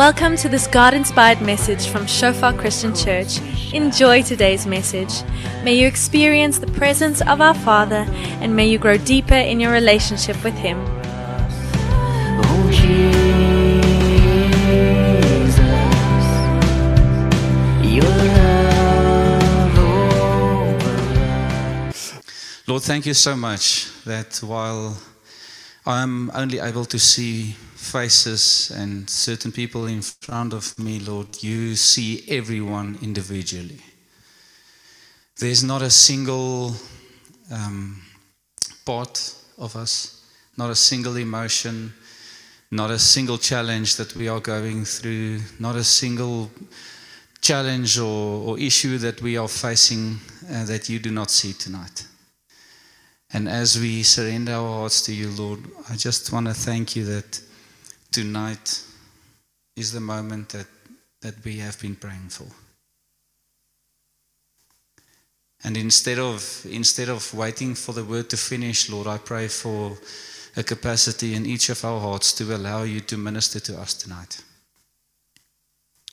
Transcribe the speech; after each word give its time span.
Welcome 0.00 0.36
to 0.38 0.48
this 0.48 0.66
God 0.66 0.94
inspired 0.94 1.42
message 1.42 1.86
from 1.88 2.06
Shofar 2.06 2.54
Christian 2.54 2.94
Church. 2.94 3.38
Enjoy 3.74 4.22
today's 4.22 4.66
message. 4.66 5.12
May 5.62 5.74
you 5.74 5.86
experience 5.86 6.58
the 6.58 6.68
presence 6.68 7.20
of 7.20 7.42
our 7.42 7.52
Father 7.52 8.06
and 8.40 8.56
may 8.56 8.66
you 8.66 8.78
grow 8.78 8.96
deeper 8.96 9.34
in 9.34 9.60
your 9.60 9.72
relationship 9.72 10.42
with 10.42 10.54
Him. 10.54 10.78
Oh 12.42 12.70
Jesus, 12.72 13.04
your 17.84 18.04
love 18.38 19.78
over 20.78 21.92
Lord, 22.66 22.82
thank 22.84 23.04
you 23.04 23.12
so 23.12 23.36
much 23.36 23.92
that 24.06 24.38
while 24.38 24.96
I'm 25.84 26.30
only 26.30 26.58
able 26.58 26.86
to 26.86 26.98
see 26.98 27.54
faces 27.80 28.70
and 28.76 29.08
certain 29.08 29.50
people 29.50 29.86
in 29.86 30.02
front 30.02 30.52
of 30.52 30.78
me, 30.78 31.00
Lord, 31.00 31.42
you 31.42 31.74
see 31.74 32.24
everyone 32.28 32.98
individually. 33.02 33.80
There's 35.38 35.64
not 35.64 35.80
a 35.82 35.90
single 35.90 36.74
um, 37.50 38.02
part 38.84 39.34
of 39.58 39.74
us, 39.76 40.24
not 40.56 40.70
a 40.70 40.74
single 40.74 41.16
emotion, 41.16 41.92
not 42.70 42.90
a 42.90 42.98
single 42.98 43.38
challenge 43.38 43.96
that 43.96 44.14
we 44.14 44.28
are 44.28 44.40
going 44.40 44.84
through, 44.84 45.40
not 45.58 45.74
a 45.74 45.84
single 45.84 46.50
challenge 47.40 47.98
or, 47.98 48.50
or 48.50 48.58
issue 48.58 48.98
that 48.98 49.22
we 49.22 49.38
are 49.38 49.48
facing 49.48 50.20
uh, 50.52 50.64
that 50.66 50.88
you 50.88 50.98
do 50.98 51.10
not 51.10 51.30
see 51.30 51.54
tonight. 51.54 52.06
And 53.32 53.48
as 53.48 53.78
we 53.78 54.02
surrender 54.02 54.52
our 54.52 54.80
hearts 54.80 55.02
to 55.02 55.14
you, 55.14 55.30
Lord, 55.30 55.60
I 55.88 55.96
just 55.96 56.30
want 56.32 56.46
to 56.46 56.54
thank 56.54 56.94
you 56.94 57.04
that 57.06 57.40
tonight 58.10 58.82
is 59.76 59.92
the 59.92 60.00
moment 60.00 60.50
that, 60.50 60.66
that 61.20 61.44
we 61.44 61.58
have 61.58 61.80
been 61.80 61.96
praying 61.96 62.28
for. 62.28 62.46
And 65.62 65.76
instead 65.76 66.18
of, 66.18 66.66
instead 66.70 67.08
of 67.08 67.34
waiting 67.34 67.74
for 67.74 67.92
the 67.92 68.04
word 68.04 68.30
to 68.30 68.36
finish, 68.36 68.88
Lord, 68.88 69.06
I 69.06 69.18
pray 69.18 69.48
for 69.48 69.98
a 70.56 70.62
capacity 70.62 71.34
in 71.34 71.46
each 71.46 71.68
of 71.68 71.84
our 71.84 72.00
hearts 72.00 72.32
to 72.34 72.56
allow 72.56 72.82
you 72.82 73.00
to 73.00 73.16
minister 73.16 73.60
to 73.60 73.78
us 73.78 73.94
tonight. 73.94 74.42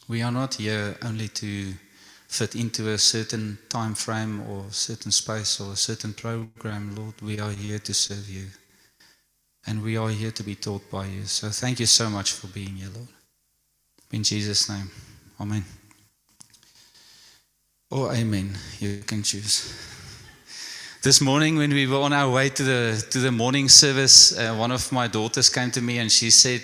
We 0.07 0.21
are 0.21 0.31
not 0.31 0.55
here 0.55 0.97
only 1.01 1.29
to 1.29 1.73
fit 2.27 2.55
into 2.55 2.89
a 2.89 2.97
certain 2.97 3.57
time 3.69 3.95
frame 3.95 4.41
or 4.49 4.65
certain 4.69 5.11
space 5.11 5.59
or 5.61 5.73
a 5.73 5.77
certain 5.77 6.13
program, 6.13 6.95
Lord. 6.95 7.13
We 7.21 7.39
are 7.39 7.51
here 7.51 7.79
to 7.79 7.93
serve 7.93 8.29
you. 8.29 8.47
And 9.67 9.83
we 9.83 9.97
are 9.97 10.09
here 10.09 10.31
to 10.31 10.43
be 10.43 10.55
taught 10.55 10.89
by 10.89 11.07
you. 11.07 11.25
So 11.25 11.49
thank 11.49 11.81
you 11.81 11.85
so 11.85 12.09
much 12.09 12.31
for 12.31 12.47
being 12.47 12.77
here, 12.77 12.87
Lord. 12.95 13.09
In 14.13 14.23
Jesus' 14.23 14.69
name. 14.69 14.89
Amen. 15.41 15.65
Or 17.91 18.13
amen. 18.13 18.55
You 18.79 18.99
can 19.05 19.23
choose. 19.23 19.73
This 21.03 21.19
morning, 21.19 21.57
when 21.57 21.71
we 21.71 21.85
were 21.85 21.99
on 21.99 22.13
our 22.13 22.29
way 22.29 22.49
to 22.49 22.63
the, 22.63 23.07
to 23.11 23.19
the 23.19 23.31
morning 23.31 23.67
service, 23.67 24.37
uh, 24.37 24.55
one 24.55 24.71
of 24.71 24.89
my 24.93 25.07
daughters 25.07 25.49
came 25.49 25.69
to 25.71 25.81
me 25.81 25.99
and 25.99 26.09
she 26.09 26.29
said, 26.29 26.61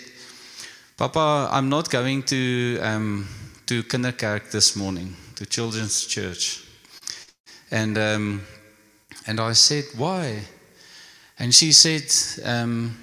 Papa, 0.97 1.49
I'm 1.51 1.67
not 1.67 1.89
going 1.89 2.23
to, 2.23 2.79
um, 2.81 3.27
to 3.65 3.83
kinderkerk 3.83 4.51
this 4.51 4.75
morning, 4.77 5.15
to 5.35 5.45
children's 5.45 6.05
church. 6.05 6.65
And, 7.69 7.97
um, 7.97 8.41
and 9.27 9.39
I 9.41 9.53
said, 9.53 9.83
Why? 9.97 10.43
And 11.43 11.53
she 11.53 11.73
said, 11.73 12.09
um, 12.45 12.97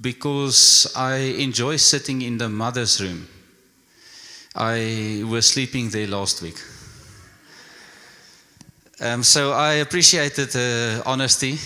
Because 0.00 0.92
I 0.94 1.16
enjoy 1.16 1.76
sitting 1.76 2.22
in 2.22 2.38
the 2.38 2.48
mother's 2.48 3.00
room. 3.00 3.26
I 4.54 5.24
was 5.28 5.48
sleeping 5.48 5.90
there 5.90 6.06
last 6.06 6.40
week. 6.40 6.54
Um, 9.00 9.24
so 9.24 9.54
I 9.54 9.72
appreciated 9.82 10.50
the 10.50 11.02
honesty 11.04 11.58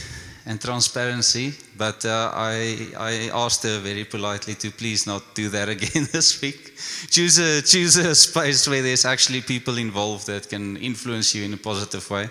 and 0.47 0.59
transparency, 0.59 1.53
but 1.76 2.03
uh, 2.06 2.31
I, 2.32 2.88
I 2.97 3.31
asked 3.34 3.62
her 3.65 3.78
very 3.81 4.04
politely 4.06 4.54
to 4.54 4.71
please 4.71 5.06
not 5.06 5.34
do 5.34 5.50
that 5.50 5.69
again 5.77 6.09
this 6.10 6.41
week. 6.41 6.78
Choose 7.10 7.38
a, 7.38 7.60
choose 7.60 7.97
a 7.97 8.15
space 8.15 8.66
where 8.66 8.81
there's 8.81 9.04
actually 9.04 9.43
people 9.43 9.77
involved 9.77 10.27
that 10.28 10.48
can 10.48 10.78
influence 10.78 11.34
you 11.34 11.44
in 11.44 11.53
a 11.53 11.59
positive 11.59 12.09
way. 12.10 12.31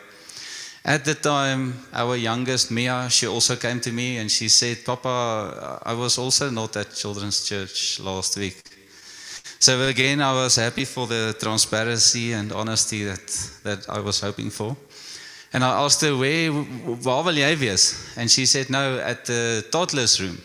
At 0.85 1.05
the 1.05 1.15
time, 1.15 1.73
our 1.93 2.17
youngest, 2.17 2.69
Mia, 2.69 3.07
she 3.09 3.25
also 3.25 3.55
came 3.55 3.79
to 3.79 3.91
me 3.91 4.17
and 4.17 4.29
she 4.29 4.49
said, 4.49 4.83
Papa, 4.83 5.79
I 5.85 5.93
was 5.93 6.17
also 6.17 6.49
not 6.49 6.75
at 6.75 6.93
children's 6.93 7.45
church 7.45 8.01
last 8.01 8.35
week. 8.37 8.61
So 9.59 9.87
again, 9.87 10.21
I 10.21 10.33
was 10.33 10.57
happy 10.57 10.83
for 10.83 11.07
the 11.07 11.37
transparency 11.39 12.33
and 12.33 12.51
honesty 12.51 13.05
that, 13.05 13.27
that 13.63 13.89
I 13.89 14.01
was 14.01 14.19
hoping 14.19 14.49
for. 14.49 14.75
And 15.53 15.63
I 15.63 15.69
asked 15.85 16.01
her, 16.01 16.17
where, 16.17 16.51
waar 16.51 17.23
wil 17.23 17.37
jy? 17.37 17.55
And 18.17 18.29
she 18.29 18.45
said, 18.45 18.69
no, 18.69 18.97
at 18.97 19.23
the 19.23 19.63
toddler's 19.71 20.19
room. 20.19 20.37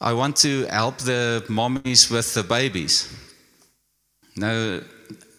I 0.00 0.14
want 0.14 0.36
to 0.36 0.64
help 0.70 0.96
the 0.96 1.44
mommies 1.48 2.10
with 2.10 2.32
the 2.32 2.42
babies. 2.42 3.06
Now, 4.34 4.80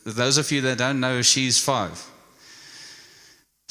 those 0.06 0.38
of 0.38 0.52
you 0.52 0.62
that 0.62 0.78
don't 0.78 1.00
know, 1.00 1.24
she's 1.24 1.58
five. 1.58 2.11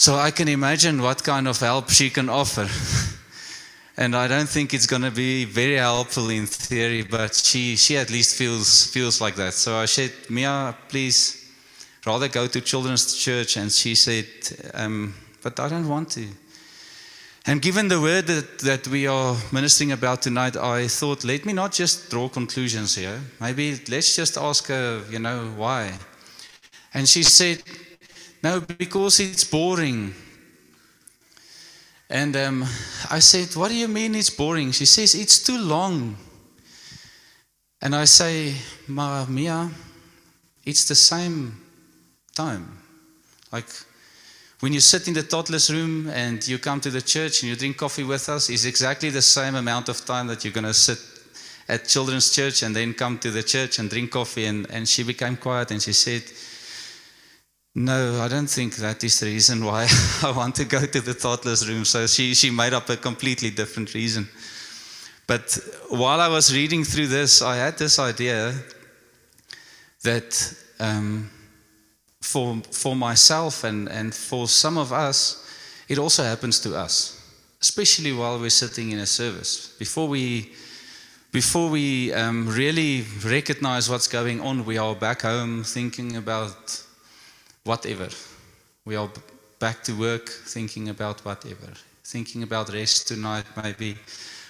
So 0.01 0.15
I 0.17 0.31
can 0.31 0.49
imagine 0.49 1.03
what 1.03 1.23
kind 1.23 1.47
of 1.47 1.61
help 1.61 1.91
she 1.91 2.09
can 2.09 2.31
offer. 2.31 2.67
and 3.99 4.17
I 4.17 4.29
don't 4.29 4.49
think 4.49 4.73
it's 4.73 4.87
going 4.87 5.03
to 5.03 5.11
be 5.11 5.45
very 5.45 5.77
helpful 5.77 6.31
in 6.31 6.47
theory, 6.47 7.03
but 7.03 7.35
she, 7.35 7.77
she 7.77 7.99
at 7.99 8.09
least 8.09 8.35
feels, 8.35 8.87
feels 8.87 9.21
like 9.21 9.35
that. 9.35 9.53
So 9.53 9.77
I 9.77 9.85
said, 9.85 10.11
Mia, 10.31 10.75
please 10.89 11.53
rather 12.07 12.29
go 12.29 12.47
to 12.47 12.63
children's 12.63 13.15
church. 13.15 13.59
And 13.59 13.71
she 13.71 13.95
said, 13.95 14.25
um, 14.73 15.13
but 15.43 15.61
I 15.61 15.69
don't 15.69 15.87
want 15.87 16.13
to. 16.13 16.27
And 17.45 17.61
given 17.61 17.89
the 17.89 18.01
word 18.01 18.27
that, 18.29 18.61
that 18.61 18.89
we 18.89 19.07
are 19.07 19.37
ministering 19.53 19.93
about 19.93 20.23
tonight, 20.23 20.57
I 20.57 20.89
thought, 20.89 21.25
let 21.25 21.45
me 21.45 21.53
not 21.53 21.73
just 21.73 22.09
draw 22.09 22.31
conclusions 22.31 22.95
here. 22.95 23.21
Maybe 23.39 23.79
let's 23.91 24.17
just 24.17 24.39
ask 24.39 24.67
her, 24.69 25.03
you 25.11 25.19
know, 25.19 25.53
why. 25.59 25.93
And 26.95 27.07
she 27.07 27.23
said, 27.23 27.63
no, 28.43 28.61
because 28.61 29.21
it's 29.21 29.45
boring. 29.45 30.15
And 32.09 32.37
um, 32.37 32.65
I 33.11 33.21
said, 33.21 33.55
What 33.55 33.69
do 33.69 33.77
you 33.77 33.89
mean 33.89 34.15
it's 34.15 34.31
boring? 34.31 34.73
She 34.73 34.87
says, 34.87 35.15
It's 35.15 35.43
too 35.43 35.59
long. 35.59 36.17
And 37.83 37.95
I 37.95 38.05
say, 38.05 38.55
Ma, 38.89 39.25
Mia, 39.27 39.71
it's 40.65 40.85
the 40.87 40.95
same 40.95 41.57
time. 42.35 42.79
Like 43.53 43.67
when 44.61 44.73
you 44.75 44.81
sit 44.81 45.09
in 45.09 45.15
the 45.15 45.23
toddler's 45.23 45.71
room 45.71 46.09
and 46.11 46.47
you 46.47 46.59
come 46.59 46.81
to 46.81 46.91
the 46.91 47.01
church 47.01 47.43
and 47.43 47.49
you 47.49 47.57
drink 47.57 47.79
coffee 47.79 48.05
with 48.05 48.29
us, 48.29 48.51
it's 48.51 48.67
exactly 48.67 49.09
the 49.09 49.23
same 49.23 49.55
amount 49.55 49.89
of 49.89 50.05
time 50.05 50.27
that 50.27 50.45
you're 50.45 50.53
going 50.53 50.65
to 50.65 50.75
sit 50.75 50.99
at 51.69 51.87
children's 51.87 52.35
church 52.35 52.63
and 52.63 52.77
then 52.77 52.93
come 52.93 53.19
to 53.19 53.31
the 53.31 53.43
church 53.43 53.79
and 53.79 53.89
drink 53.89 54.11
coffee. 54.11 54.45
And, 54.45 54.69
and 54.71 54.87
she 54.87 55.03
became 55.03 55.37
quiet 55.37 55.71
and 55.71 55.81
she 55.81 55.95
said, 55.95 56.23
no, 57.75 58.21
I 58.21 58.27
don't 58.27 58.51
think 58.51 58.77
that 58.77 59.05
is 59.05 59.21
the 59.21 59.27
reason 59.27 59.65
why 59.65 59.87
I 60.23 60.33
want 60.33 60.57
to 60.57 60.65
go 60.65 60.85
to 60.85 61.01
the 61.01 61.15
thoughtless 61.15 61.67
room. 61.69 61.85
So 61.85 62.07
she, 62.07 62.35
she 62.35 62.51
made 62.51 62.73
up 62.73 62.89
a 62.89 62.97
completely 62.97 63.51
different 63.51 63.95
reason. 63.95 64.29
But 65.27 65.57
while 65.89 66.21
I 66.21 66.27
was 66.27 66.53
reading 66.53 66.83
through 66.83 67.07
this, 67.07 67.43
I 67.43 67.57
had 67.57 67.79
this 67.79 68.01
idea 68.01 68.53
that 70.03 70.55
um, 70.81 71.31
for, 72.21 72.61
for 72.73 72.97
myself 72.97 73.63
and, 73.63 73.89
and 73.89 74.13
for 74.13 74.49
some 74.49 74.77
of 74.77 74.93
us, 74.93 75.47
it 75.89 75.99
also 75.99 76.25
happens 76.25 76.59
to 76.61 76.77
us, 76.77 77.21
especially 77.61 78.13
while 78.13 78.41
we're 78.41 78.51
sitting 78.51 78.91
in 78.91 78.99
a 78.99 79.07
service. 79.07 79.77
Before 79.79 80.09
we, 80.09 80.53
before 81.31 81.71
we 81.71 82.13
um, 82.13 82.49
really 82.49 83.05
recognize 83.25 83.89
what's 83.89 84.09
going 84.09 84.41
on, 84.41 84.65
we 84.65 84.79
are 84.79 84.97
back 84.97 85.23
home 85.23 85.63
thinking 85.63 86.17
about 86.17 86.83
whatever. 87.65 88.09
We 88.85 88.97
are 88.97 89.11
back 89.59 89.83
to 89.85 89.93
work 89.93 90.29
thinking 90.29 90.89
about 90.89 91.25
whatever, 91.25 91.73
thinking 92.05 92.43
about 92.43 92.73
rest 92.73 93.09
tonight, 93.09 93.45
maybe, 93.63 93.97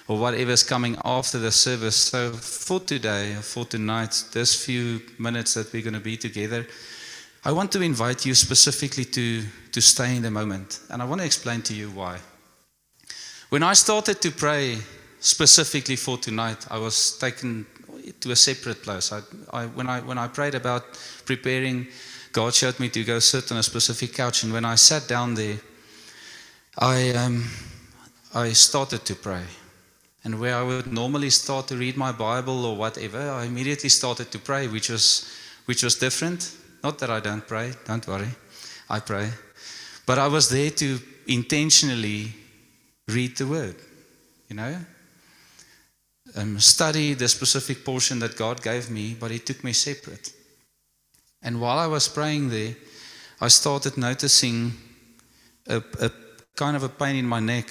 or 0.07 0.17
whatever's 0.17 0.63
coming 0.63 0.97
after 1.03 1.37
the 1.37 1.51
service. 1.51 1.95
So, 1.95 2.31
for 2.31 2.79
today, 2.79 3.35
for 3.41 3.65
tonight, 3.65 4.23
this 4.31 4.65
few 4.65 5.01
minutes 5.19 5.53
that 5.55 5.71
we're 5.73 5.81
going 5.81 5.93
to 5.93 5.99
be 5.99 6.17
together, 6.17 6.65
I 7.43 7.51
want 7.51 7.71
to 7.73 7.81
invite 7.81 8.25
you 8.25 8.35
specifically 8.35 9.05
to, 9.05 9.43
to 9.71 9.81
stay 9.81 10.15
in 10.15 10.21
the 10.21 10.31
moment. 10.31 10.79
And 10.89 11.01
I 11.01 11.05
want 11.05 11.21
to 11.21 11.25
explain 11.25 11.61
to 11.63 11.73
you 11.73 11.89
why. 11.89 12.19
When 13.49 13.63
I 13.63 13.73
started 13.73 14.21
to 14.21 14.31
pray 14.31 14.77
specifically 15.19 15.97
for 15.97 16.17
tonight, 16.17 16.65
I 16.69 16.77
was 16.77 17.17
taken 17.17 17.65
to 18.19 18.31
a 18.31 18.35
separate 18.35 18.83
place. 18.83 19.11
I, 19.11 19.21
I, 19.51 19.65
when, 19.65 19.87
I, 19.87 19.99
when 19.99 20.17
I 20.17 20.27
prayed 20.27 20.55
about 20.55 20.83
preparing 21.25 21.87
God 22.31 22.53
showed 22.53 22.79
me 22.79 22.89
to 22.89 23.03
go 23.03 23.19
sit 23.19 23.51
on 23.51 23.57
a 23.57 23.63
specific 23.63 24.13
couch, 24.13 24.43
and 24.43 24.53
when 24.53 24.65
I 24.65 24.75
sat 24.75 25.07
down 25.07 25.35
there, 25.35 25.57
I 26.77 27.11
um, 27.11 27.45
I 28.33 28.53
started 28.53 29.03
to 29.05 29.15
pray, 29.15 29.43
And 30.23 30.39
where 30.39 30.55
I 30.55 30.63
would 30.63 30.93
normally 30.93 31.31
start 31.31 31.67
to 31.67 31.75
read 31.75 31.97
my 31.97 32.13
Bible 32.13 32.65
or 32.65 32.77
whatever, 32.77 33.29
I 33.29 33.45
immediately 33.45 33.89
started 33.89 34.31
to 34.31 34.39
pray, 34.39 34.67
which 34.67 34.89
was, 34.89 35.29
which 35.65 35.83
was 35.83 35.95
different. 35.95 36.55
Not 36.81 36.97
that 36.99 37.09
I 37.09 37.19
don't 37.19 37.45
pray, 37.45 37.73
don't 37.85 38.07
worry, 38.07 38.29
I 38.89 38.99
pray. 39.01 39.29
But 40.05 40.17
I 40.17 40.27
was 40.27 40.47
there 40.49 40.69
to 40.69 40.99
intentionally 41.27 42.33
read 43.07 43.35
the 43.35 43.47
Word, 43.47 43.75
you 44.47 44.55
know? 44.55 44.77
Um, 46.35 46.57
study 46.59 47.13
the 47.13 47.27
specific 47.27 47.83
portion 47.83 48.19
that 48.19 48.37
God 48.37 48.61
gave 48.61 48.89
me, 48.89 49.13
but 49.19 49.31
He 49.31 49.39
took 49.39 49.61
me 49.61 49.73
separate. 49.73 50.31
And 51.43 51.59
while 51.59 51.79
I 51.79 51.87
was 51.87 52.07
praying 52.07 52.49
there, 52.49 52.75
I 53.39 53.47
started 53.47 53.97
noticing 53.97 54.73
a, 55.67 55.81
a 55.99 56.11
kind 56.55 56.75
of 56.75 56.83
a 56.83 56.89
pain 56.89 57.15
in 57.15 57.25
my 57.25 57.39
neck. 57.39 57.69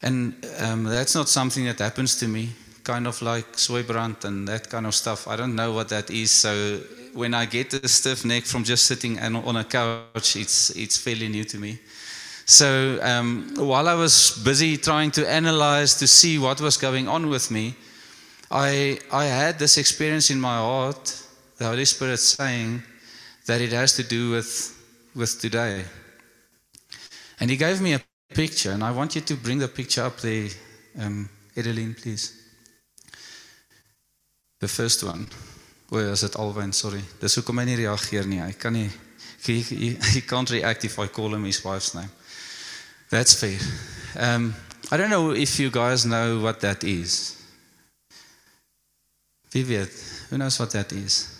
And 0.00 0.34
um, 0.60 0.84
that's 0.84 1.14
not 1.14 1.28
something 1.28 1.64
that 1.66 1.78
happens 1.78 2.18
to 2.20 2.28
me, 2.28 2.50
kind 2.82 3.06
of 3.06 3.20
like 3.22 3.52
sooibrand 3.52 4.24
and 4.24 4.48
that 4.48 4.68
kind 4.70 4.86
of 4.86 4.94
stuff. 4.94 5.28
I 5.28 5.36
don't 5.36 5.54
know 5.54 5.72
what 5.72 5.88
that 5.90 6.10
is. 6.10 6.30
So 6.30 6.80
when 7.12 7.34
I 7.34 7.44
get 7.44 7.74
a 7.74 7.86
stiff 7.88 8.24
neck 8.24 8.44
from 8.44 8.64
just 8.64 8.84
sitting 8.84 9.18
on 9.18 9.56
a 9.56 9.64
couch, 9.64 10.36
it's, 10.36 10.70
it's 10.70 10.96
fairly 10.96 11.28
new 11.28 11.44
to 11.44 11.58
me. 11.58 11.78
So 12.46 12.98
um, 13.02 13.54
while 13.56 13.88
I 13.88 13.94
was 13.94 14.40
busy 14.44 14.76
trying 14.76 15.10
to 15.12 15.30
analyze 15.30 15.94
to 15.96 16.06
see 16.06 16.38
what 16.38 16.60
was 16.60 16.76
going 16.76 17.06
on 17.06 17.28
with 17.28 17.50
me, 17.50 17.74
I, 18.50 18.98
I 19.12 19.26
had 19.26 19.58
this 19.58 19.78
experience 19.78 20.30
in 20.30 20.40
my 20.40 20.56
heart, 20.56 21.21
the 21.62 21.68
Holy 21.68 21.84
Spirit 21.84 22.18
saying 22.18 22.82
that 23.46 23.60
it 23.60 23.70
has 23.70 23.94
to 23.94 24.02
do 24.02 24.32
with, 24.32 24.76
with 25.14 25.40
today. 25.40 25.84
And 27.38 27.50
He 27.50 27.56
gave 27.56 27.80
me 27.80 27.94
a 27.94 28.00
picture, 28.34 28.72
and 28.72 28.82
I 28.82 28.90
want 28.90 29.14
you 29.14 29.20
to 29.20 29.36
bring 29.36 29.58
the 29.58 29.68
picture 29.68 30.02
up 30.02 30.16
there, 30.18 30.48
um, 30.98 31.28
Edeline, 31.56 31.94
please. 31.94 32.36
The 34.58 34.66
first 34.66 35.04
one. 35.04 35.28
O, 35.92 35.98
is 35.98 36.22
dit 36.22 36.34
Alwyn, 36.36 36.72
sorry. 36.72 37.02
Dis 37.20 37.36
hoekom 37.36 37.58
hy 37.60 37.66
nie 37.68 37.76
reageer 37.82 38.26
nie. 38.26 38.40
Hy 38.40 38.54
kan 38.58 38.72
nie 38.72 38.88
he, 39.44 39.60
he, 39.60 39.90
he 40.14 40.22
can't 40.22 40.50
react 40.50 40.84
if 40.84 40.98
I 40.98 41.08
call 41.08 41.34
him 41.34 41.44
his 41.44 41.62
wife's 41.62 41.94
name. 41.94 42.10
That's 43.10 43.34
fair. 43.34 43.58
Um, 44.16 44.54
I 44.90 44.96
don't 44.96 45.10
know 45.10 45.30
if 45.32 45.60
you 45.60 45.70
guys 45.70 46.06
know 46.06 46.40
what 46.40 46.60
that 46.60 46.82
is. 46.82 47.36
Wie 49.52 49.64
weet? 49.64 49.92
Who 50.30 50.38
knows 50.38 50.58
what 50.58 50.70
that 50.70 50.92
is? 50.92 51.31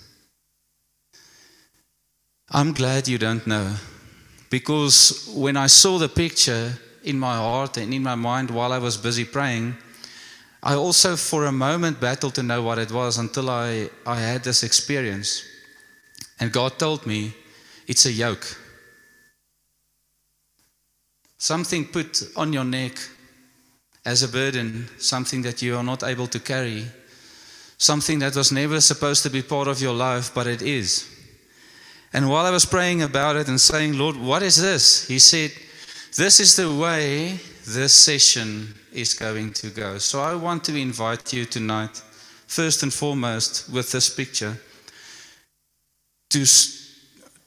I'm 2.54 2.75
glad 2.75 3.08
you 3.08 3.16
don't 3.16 3.46
know. 3.46 3.75
Because 4.50 5.32
when 5.34 5.56
I 5.56 5.69
saw 5.69 5.96
the 5.96 6.08
picture 6.08 6.72
in 7.02 7.19
my 7.19 7.37
heart 7.37 7.78
and 7.78 7.94
in 7.94 8.02
my 8.02 8.14
mind 8.14 8.50
while 8.50 8.75
I 8.75 8.78
was 8.78 8.99
busy 8.99 9.25
praying, 9.25 9.75
I 10.62 10.75
also 10.75 11.16
for 11.16 11.46
a 11.46 11.52
moment 11.52 11.99
battled 11.99 12.34
to 12.34 12.43
know 12.43 12.62
what 12.62 12.78
it 12.78 12.93
was 12.93 13.16
until 13.16 13.49
I, 13.49 13.88
I 14.06 14.20
had 14.20 14.44
this 14.44 14.62
experience. 14.62 15.43
And 16.38 16.52
God 16.52 16.78
told 16.78 17.06
me, 17.06 17.32
it's 17.88 18.04
a 18.04 18.12
yoke. 18.12 18.46
Something 21.38 21.87
put 21.87 22.22
on 22.37 22.52
your 22.52 22.64
neck 22.64 22.99
as 24.04 24.22
a 24.22 24.28
burden, 24.28 24.88
something 24.99 25.40
that 25.43 25.62
you 25.62 25.76
are 25.76 25.82
not 25.82 26.04
able 26.04 26.26
to 26.26 26.38
carry, 26.38 26.84
something 27.78 28.19
that 28.19 28.37
was 28.37 28.52
never 28.52 28.81
supposed 28.81 29.22
to 29.22 29.31
be 29.31 29.40
part 29.40 29.69
of 29.69 29.81
your 29.81 29.94
life, 29.94 30.34
but 30.34 30.46
it 30.46 30.60
is. 30.60 31.12
And 32.12 32.29
while 32.29 32.44
I 32.44 32.50
was 32.50 32.67
praying 32.67 33.03
about 33.03 33.37
it 33.37 33.49
and 33.49 33.61
saying, 33.61 33.97
Lord, 33.97 34.17
what 34.17 34.43
is 34.43 34.61
this? 34.61 35.09
He 35.09 35.19
said, 35.19 35.53
This 36.17 36.41
is 36.41 36.56
the 36.56 36.73
way 36.75 37.41
this 37.67 37.94
session 37.94 38.75
is 38.93 39.14
going 39.14 39.53
to 39.55 39.70
go. 39.70 39.99
So 39.99 40.20
I 40.20 40.35
want 40.35 40.64
to 40.64 40.76
invite 40.76 41.32
you 41.32 41.47
tonight, 41.47 42.03
first 42.47 42.82
and 42.82 42.93
foremost, 42.93 43.70
with 43.73 43.91
this 43.93 44.14
picture, 44.14 44.59
to, 46.31 46.44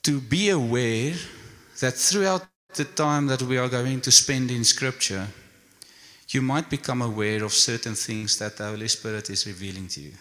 to 0.03 0.19
be 0.19 0.49
aware 0.49 1.13
that 1.79 1.93
throughout 1.93 2.45
the 2.73 2.85
time 2.85 3.27
that 3.27 3.41
we 3.43 3.57
are 3.57 3.69
going 3.69 4.01
to 4.01 4.11
spend 4.11 4.49
in 4.49 4.63
Scripture, 4.63 5.27
you 6.29 6.41
might 6.41 6.69
become 6.69 7.01
aware 7.01 7.43
of 7.43 7.53
certain 7.53 7.93
things 7.93 8.39
that 8.39 8.57
the 8.57 8.65
Holy 8.65 8.87
Spirit 8.87 9.29
is 9.29 9.45
revealing 9.45 9.87
to 9.89 10.01
you. 10.01 10.11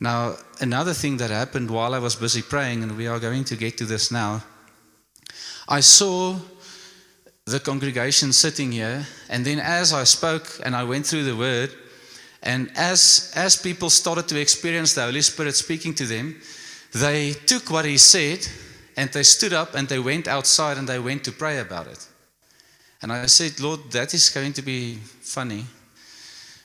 Now, 0.00 0.36
another 0.60 0.94
thing 0.94 1.18
that 1.18 1.30
happened 1.30 1.70
while 1.70 1.94
I 1.94 1.98
was 1.98 2.16
busy 2.16 2.40
praying, 2.40 2.82
and 2.82 2.96
we 2.96 3.06
are 3.06 3.20
going 3.20 3.44
to 3.44 3.56
get 3.56 3.76
to 3.78 3.84
this 3.84 4.10
now, 4.10 4.42
I 5.68 5.80
saw 5.80 6.36
the 7.44 7.60
congregation 7.60 8.32
sitting 8.32 8.72
here, 8.72 9.06
and 9.28 9.44
then 9.44 9.58
as 9.60 9.92
I 9.92 10.04
spoke 10.04 10.60
and 10.64 10.74
I 10.74 10.84
went 10.84 11.06
through 11.06 11.24
the 11.24 11.36
word, 11.36 11.70
and 12.42 12.70
as, 12.76 13.30
as 13.34 13.56
people 13.56 13.90
started 13.90 14.26
to 14.28 14.40
experience 14.40 14.94
the 14.94 15.04
Holy 15.04 15.20
Spirit 15.20 15.54
speaking 15.54 15.94
to 15.96 16.06
them, 16.06 16.40
they 16.92 17.32
took 17.32 17.70
what 17.70 17.84
He 17.84 17.98
said 17.98 18.46
and 18.96 19.10
they 19.10 19.22
stood 19.22 19.52
up 19.52 19.74
and 19.74 19.88
they 19.88 19.98
went 19.98 20.26
outside 20.26 20.78
and 20.78 20.88
they 20.88 20.98
went 20.98 21.24
to 21.24 21.32
pray 21.32 21.58
about 21.58 21.86
it. 21.86 22.08
And 23.02 23.12
I 23.12 23.26
said, 23.26 23.60
Lord, 23.60 23.90
that 23.92 24.14
is 24.14 24.30
going 24.30 24.54
to 24.54 24.62
be 24.62 24.96
funny. 25.20 25.66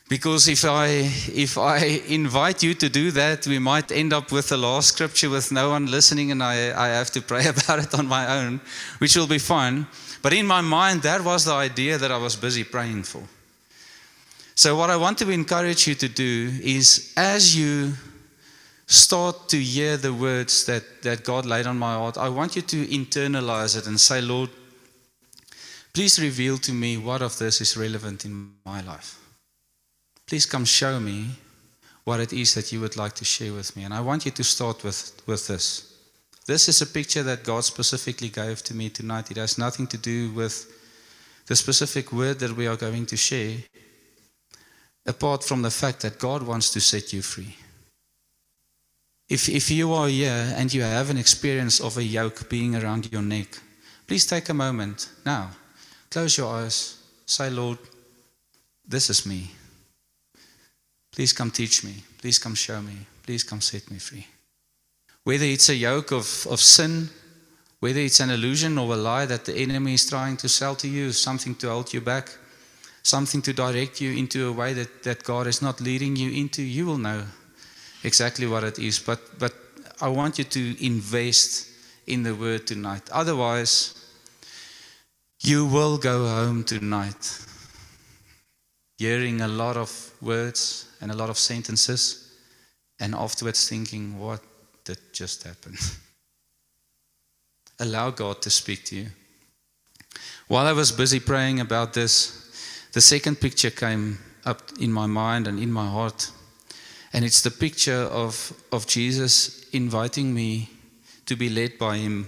Because 0.07 0.47
if 0.47 0.63
I 0.65 0.87
if 1.33 1.57
I 1.57 1.77
invite 2.07 2.61
you 2.61 2.75
to 2.75 2.89
do 2.89 3.09
that, 3.11 3.47
we 3.47 3.57
might 3.57 3.91
end 3.91 4.13
up 4.13 4.31
with 4.31 4.49
the 4.49 4.57
last 4.57 4.89
scripture 4.89 5.31
with 5.31 5.51
no 5.51 5.71
one 5.71 5.87
listening, 5.87 6.31
and 6.31 6.43
I, 6.43 6.53
I 6.77 6.89
have 6.89 7.09
to 7.11 7.21
pray 7.21 7.47
about 7.53 7.79
it 7.79 7.93
on 7.95 8.07
my 8.07 8.39
own, 8.39 8.61
which 8.99 9.15
will 9.15 9.27
be 9.27 9.39
fine. 9.39 9.87
But 10.21 10.33
in 10.33 10.45
my 10.45 10.61
mind, 10.61 11.01
that 11.03 11.23
was 11.23 11.45
the 11.45 11.53
idea 11.53 11.97
that 11.97 12.11
I 12.11 12.17
was 12.17 12.35
busy 12.35 12.63
praying 12.63 13.03
for. 13.03 13.23
So 14.55 14.75
what 14.75 14.89
I 14.89 14.95
want 14.95 15.17
to 15.19 15.29
encourage 15.29 15.87
you 15.87 15.95
to 15.95 16.07
do 16.07 16.51
is 16.63 17.13
as 17.17 17.57
you 17.57 17.93
start 18.87 19.49
to 19.49 19.57
hear 19.57 19.97
the 19.97 20.13
words 20.13 20.65
that, 20.65 21.01
that 21.01 21.23
God 21.23 21.45
laid 21.45 21.67
on 21.67 21.77
my 21.77 21.95
heart, 21.95 22.17
I 22.17 22.29
want 22.29 22.55
you 22.55 22.61
to 22.61 22.85
internalize 22.87 23.77
it 23.77 23.87
and 23.87 23.99
say, 23.99 24.21
Lord, 24.21 24.49
please 25.93 26.19
reveal 26.19 26.57
to 26.59 26.71
me 26.71 26.97
what 26.97 27.21
of 27.21 27.37
this 27.37 27.59
is 27.59 27.75
relevant 27.75 28.23
in 28.23 28.53
my 28.65 28.81
life. 28.81 29.24
Please 30.27 30.45
come 30.45 30.65
show 30.65 30.99
me 30.99 31.29
what 32.03 32.19
it 32.19 32.33
is 32.33 32.53
that 32.53 32.71
you 32.71 32.79
would 32.81 32.95
like 32.95 33.13
to 33.15 33.25
share 33.25 33.53
with 33.53 33.75
me. 33.75 33.83
And 33.83 33.93
I 33.93 34.01
want 34.01 34.25
you 34.25 34.31
to 34.31 34.43
start 34.43 34.83
with, 34.83 35.21
with 35.25 35.47
this. 35.47 35.93
This 36.47 36.69
is 36.69 36.81
a 36.81 36.85
picture 36.85 37.23
that 37.23 37.43
God 37.43 37.63
specifically 37.63 38.29
gave 38.29 38.61
to 38.63 38.75
me 38.75 38.89
tonight. 38.89 39.31
It 39.31 39.37
has 39.37 39.57
nothing 39.57 39.87
to 39.87 39.97
do 39.97 40.31
with 40.31 40.71
the 41.47 41.55
specific 41.55 42.11
word 42.11 42.39
that 42.39 42.55
we 42.55 42.67
are 42.67 42.75
going 42.75 43.05
to 43.07 43.17
share, 43.17 43.57
apart 45.05 45.43
from 45.43 45.61
the 45.61 45.71
fact 45.71 46.01
that 46.01 46.19
God 46.19 46.43
wants 46.43 46.71
to 46.71 46.81
set 46.81 47.13
you 47.13 47.21
free. 47.21 47.55
If, 49.27 49.49
if 49.49 49.71
you 49.71 49.91
are 49.93 50.07
here 50.07 50.53
and 50.55 50.71
you 50.71 50.83
have 50.83 51.09
an 51.09 51.17
experience 51.17 51.79
of 51.79 51.97
a 51.97 52.03
yoke 52.03 52.47
being 52.47 52.75
around 52.75 53.11
your 53.11 53.23
neck, 53.23 53.57
please 54.05 54.27
take 54.27 54.49
a 54.49 54.53
moment 54.53 55.09
now. 55.25 55.49
Close 56.11 56.37
your 56.37 56.53
eyes. 56.53 57.01
Say, 57.25 57.49
Lord, 57.49 57.79
this 58.87 59.09
is 59.09 59.25
me. 59.25 59.49
Please 61.15 61.31
come 61.31 61.49
teach 61.49 61.83
me. 61.85 62.03
Please 62.17 62.37
come 62.37 62.55
show 62.55 62.81
me. 62.81 62.97
Please 63.23 63.43
come 63.43 63.61
set 63.61 63.89
me 63.89 63.97
free. 63.99 64.27
Whether 65.23 65.45
it's 65.45 65.69
a 65.69 65.75
yoke 65.75 66.11
of, 66.11 66.45
of 66.47 66.59
sin, 66.59 67.09
whether 67.79 68.01
it's 68.01 68.19
an 68.19 68.29
illusion 68.29 68.77
or 68.77 68.93
a 68.93 68.97
lie 68.97 69.25
that 69.25 69.45
the 69.45 69.55
enemy 69.55 69.93
is 69.93 70.05
trying 70.09 70.35
to 70.37 70.49
sell 70.49 70.75
to 70.75 70.87
you, 70.89 71.13
something 71.13 71.55
to 71.55 71.69
hold 71.69 71.93
you 71.93 72.01
back, 72.01 72.37
something 73.01 73.41
to 73.43 73.53
direct 73.53 74.01
you 74.01 74.11
into 74.11 74.49
a 74.49 74.51
way 74.51 74.73
that, 74.73 75.03
that 75.03 75.23
God 75.23 75.47
is 75.47 75.61
not 75.61 75.79
leading 75.79 76.17
you 76.17 76.31
into, 76.31 76.61
you 76.61 76.85
will 76.85 76.97
know 76.97 77.23
exactly 78.03 78.45
what 78.45 78.65
it 78.65 78.77
is. 78.77 78.99
But, 78.99 79.39
but 79.39 79.53
I 80.01 80.09
want 80.09 80.37
you 80.37 80.43
to 80.43 80.85
invest 80.85 81.69
in 82.07 82.23
the 82.23 82.35
word 82.35 82.67
tonight. 82.67 83.09
Otherwise, 83.11 83.93
you 85.41 85.65
will 85.65 85.97
go 85.97 86.27
home 86.27 86.65
tonight 86.65 87.45
hearing 88.97 89.41
a 89.41 89.47
lot 89.47 89.77
of 89.77 90.11
words 90.21 90.87
and 91.01 91.11
a 91.11 91.15
lot 91.15 91.29
of 91.29 91.37
sentences, 91.37 92.33
and 92.99 93.13
afterwards 93.13 93.67
thinking, 93.67 94.19
what 94.19 94.41
did 94.83 94.97
just 95.11 95.43
happen? 95.43 95.75
Allow 97.79 98.11
God 98.11 98.41
to 98.41 98.49
speak 98.49 98.85
to 98.85 98.95
you. 98.95 99.07
While 100.47 100.67
I 100.67 100.73
was 100.73 100.91
busy 100.91 101.19
praying 101.19 101.59
about 101.59 101.93
this, 101.93 102.89
the 102.93 103.01
second 103.01 103.41
picture 103.41 103.71
came 103.71 104.19
up 104.45 104.61
in 104.79 104.91
my 104.91 105.07
mind 105.07 105.47
and 105.47 105.59
in 105.59 105.71
my 105.71 105.87
heart. 105.87 106.31
And 107.11 107.25
it's 107.25 107.41
the 107.41 107.51
picture 107.51 108.03
of, 108.11 108.53
of 108.71 108.87
Jesus 108.87 109.67
inviting 109.71 110.33
me 110.33 110.69
to 111.25 111.35
be 111.35 111.49
led 111.49 111.77
by 111.77 111.97
him. 111.97 112.27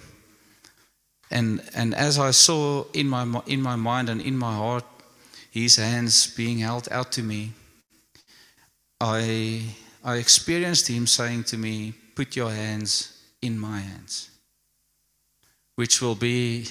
And, 1.29 1.61
and 1.75 1.93
as 1.93 2.17
I 2.17 2.31
saw 2.31 2.85
in 2.93 3.07
my, 3.07 3.41
in 3.45 3.61
my 3.61 3.75
mind 3.75 4.09
and 4.09 4.21
in 4.21 4.37
my 4.37 4.53
heart 4.53 4.85
his 5.61 5.77
hands 5.77 6.27
being 6.35 6.59
held 6.59 6.87
out 6.91 7.11
to 7.13 7.23
me, 7.23 7.51
I, 8.99 9.61
I 10.03 10.15
experienced 10.15 10.87
him 10.87 11.07
saying 11.07 11.45
to 11.45 11.57
me, 11.57 11.93
Put 12.15 12.35
your 12.35 12.51
hands 12.51 13.21
in 13.41 13.59
my 13.59 13.79
hands, 13.79 14.31
which 15.75 16.01
will 16.01 16.15
be 16.15 16.65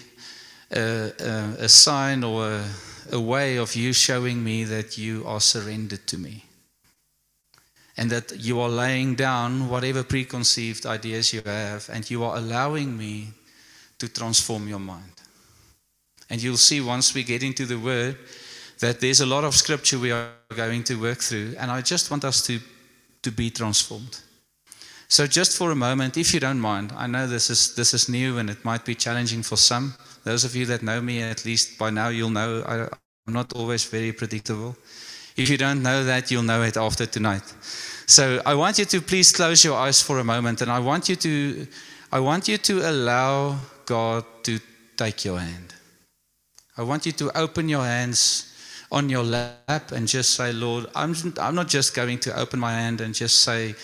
a, 0.73 1.13
a, 1.21 1.65
a 1.65 1.69
sign 1.69 2.25
or 2.25 2.49
a, 2.49 2.65
a 3.13 3.21
way 3.21 3.57
of 3.57 3.77
you 3.77 3.93
showing 3.93 4.43
me 4.43 4.65
that 4.65 4.99
you 4.99 5.25
are 5.25 5.41
surrendered 5.41 6.07
to 6.09 6.19
me. 6.19 6.45
And 7.97 8.11
that 8.11 8.41
you 8.41 8.61
are 8.61 8.69
laying 8.69 9.15
down 9.15 9.69
whatever 9.69 10.03
preconceived 10.03 10.85
ideas 10.85 11.33
you 11.33 11.43
have, 11.47 11.89
and 11.91 12.11
you 12.11 12.25
are 12.25 12.37
allowing 12.37 12.99
me 12.99 13.29
to 13.99 14.09
transform 14.09 14.69
your 14.69 14.81
mind. 14.81 15.13
And 16.29 16.43
you'll 16.43 16.59
see 16.59 16.81
once 16.81 17.15
we 17.15 17.23
get 17.23 17.43
into 17.43 17.65
the 17.65 17.79
Word 17.79 18.19
that 18.81 19.01
there's 19.01 19.21
a 19.21 19.27
lot 19.27 19.45
of 19.45 19.55
scripture 19.55 19.99
we 19.99 20.13
are 20.13 20.31
going 20.55 20.85
to 20.85 21.01
work 21.01 21.19
through, 21.19 21.55
and 21.59 21.71
I 21.71 21.81
just 21.81 22.11
want 22.11 22.25
us 22.25 22.43
to, 22.47 22.61
to 23.23 23.31
be 23.31 23.51
transformed. 23.51 24.21
So, 25.09 25.27
just 25.27 25.57
for 25.57 25.71
a 25.71 25.77
moment, 25.77 26.17
if 26.17 26.35
you 26.35 26.41
don't 26.41 26.61
mind, 26.61 26.93
I 26.97 27.07
know 27.07 27.27
this 27.27 27.49
is, 27.49 27.75
this 27.75 27.95
is 27.95 28.09
new 28.09 28.39
and 28.39 28.51
it 28.51 28.65
might 28.65 28.85
be 28.85 28.95
challenging 28.95 29.43
for 29.43 29.57
some. 29.57 29.95
Those 30.25 30.45
of 30.45 30.57
you 30.57 30.67
that 30.67 30.83
know 30.83 31.01
me, 31.01 31.23
at 31.23 31.45
least 31.45 31.79
by 31.79 31.91
now, 31.91 32.09
you'll 32.09 32.31
know 32.31 32.65
I, 32.67 32.89
I'm 33.27 33.33
not 33.33 33.53
always 33.53 33.85
very 33.85 34.13
predictable. 34.13 34.77
If 35.37 35.49
you 35.49 35.57
don't 35.57 35.83
know 35.83 36.05
that, 36.05 36.31
you'll 36.31 36.43
know 36.43 36.63
it 36.63 36.77
after 36.77 37.07
tonight. 37.07 37.45
So, 38.07 38.43
I 38.45 38.55
want 38.55 38.79
you 38.79 38.85
to 38.85 39.01
please 39.01 39.33
close 39.33 39.65
your 39.65 39.79
eyes 39.79 40.03
for 40.03 40.19
a 40.19 40.25
moment, 40.25 40.61
and 40.61 40.71
I 40.71 40.81
want 40.81 41.09
you 41.09 41.17
to, 41.17 41.67
I 42.11 42.19
want 42.19 42.49
you 42.49 42.59
to 42.59 42.91
allow 42.91 43.59
God 43.85 44.25
to 44.43 44.59
take 44.97 45.25
your 45.25 45.39
hand. 45.39 45.75
I 46.77 46.83
want 46.83 47.07
you 47.07 47.13
to 47.13 47.39
open 47.39 47.69
your 47.69 47.85
hands 47.85 48.56
on 48.97 49.11
your 49.11 49.23
lap 49.23 49.93
and 49.93 50.09
just 50.09 50.31
say, 50.31 50.53
Lord, 50.55 50.87
I'm, 50.95 51.15
I'm 51.39 51.55
not 51.55 51.69
just 51.69 51.95
going 51.95 52.19
to 52.21 52.39
open 52.41 52.59
my 52.59 52.73
hand 52.73 53.03
and 53.03 53.15
just 53.15 53.43
say, 53.43 53.75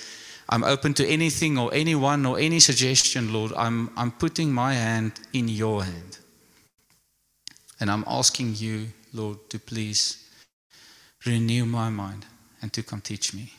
I'm 0.48 0.64
open 0.64 0.94
to 0.94 1.06
anything 1.06 1.58
or 1.58 1.72
anyone 1.74 2.24
or 2.24 2.38
any 2.38 2.60
suggestion, 2.60 3.30
Lord. 3.30 3.52
I'm, 3.54 3.90
I'm 3.94 4.10
putting 4.10 4.50
my 4.50 4.72
hand 4.72 5.12
in 5.34 5.48
your 5.48 5.84
hand. 5.84 6.18
And 7.78 7.90
I'm 7.90 8.04
asking 8.06 8.54
you, 8.56 8.88
Lord, 9.12 9.36
to 9.50 9.58
please 9.58 10.02
renew 11.26 11.66
my 11.66 11.90
mind 11.90 12.24
and 12.62 12.72
to 12.72 12.82
come 12.82 13.02
teach 13.02 13.34
me. 13.34 13.52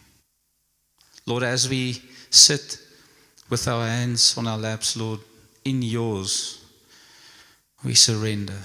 Lord, 1.27 1.43
as 1.43 1.69
we 1.69 2.01
sit 2.31 2.79
with 3.49 3.67
our 3.67 3.85
hands 3.85 4.35
on 4.39 4.47
our 4.47 4.57
laps, 4.57 4.97
Lord, 4.97 5.19
in 5.63 5.83
yours, 5.83 6.65
we 7.83 7.93
surrender. 7.93 8.59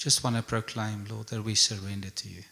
Just 0.00 0.24
want 0.24 0.36
to 0.36 0.42
proclaim, 0.42 1.04
Lord, 1.10 1.26
that 1.26 1.44
we 1.44 1.54
surrender 1.54 2.08
to 2.08 2.28
you. 2.28 2.42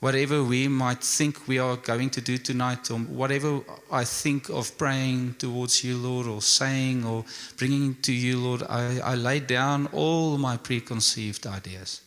Whatever 0.00 0.42
we 0.42 0.68
might 0.68 1.04
think 1.04 1.46
we 1.46 1.58
are 1.58 1.76
going 1.76 2.08
to 2.10 2.22
do 2.22 2.38
tonight, 2.38 2.90
or 2.90 2.98
whatever 2.98 3.60
I 3.92 4.04
think 4.04 4.48
of 4.48 4.76
praying 4.78 5.34
towards 5.34 5.84
you, 5.84 5.98
Lord, 5.98 6.28
or 6.28 6.40
saying 6.40 7.04
or 7.04 7.26
bringing 7.58 7.94
to 8.02 8.12
you, 8.12 8.38
Lord, 8.38 8.62
I, 8.62 9.00
I 9.00 9.14
lay 9.16 9.40
down 9.40 9.88
all 9.92 10.38
my 10.38 10.56
preconceived 10.56 11.46
ideas. 11.46 12.00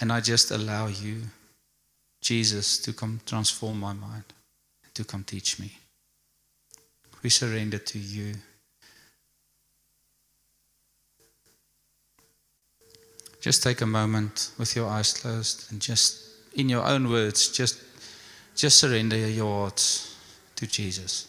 And 0.00 0.10
I 0.10 0.20
just 0.20 0.50
allow 0.50 0.86
you, 0.86 1.24
Jesus, 2.22 2.78
to 2.78 2.94
come 2.94 3.20
transform 3.26 3.78
my 3.78 3.92
mind, 3.92 4.24
to 4.94 5.04
come 5.04 5.24
teach 5.24 5.58
me. 5.58 5.72
We 7.22 7.28
surrender 7.28 7.76
to 7.76 7.98
you. 7.98 8.36
Just 13.40 13.62
take 13.62 13.80
a 13.80 13.86
moment 13.86 14.52
with 14.58 14.76
your 14.76 14.88
eyes 14.88 15.14
closed 15.14 15.72
and 15.72 15.80
just, 15.80 16.26
in 16.54 16.68
your 16.68 16.84
own 16.84 17.10
words, 17.10 17.48
just, 17.48 17.80
just 18.54 18.78
surrender 18.78 19.16
your 19.16 19.62
hearts 19.62 20.14
to 20.56 20.66
Jesus. 20.66 21.26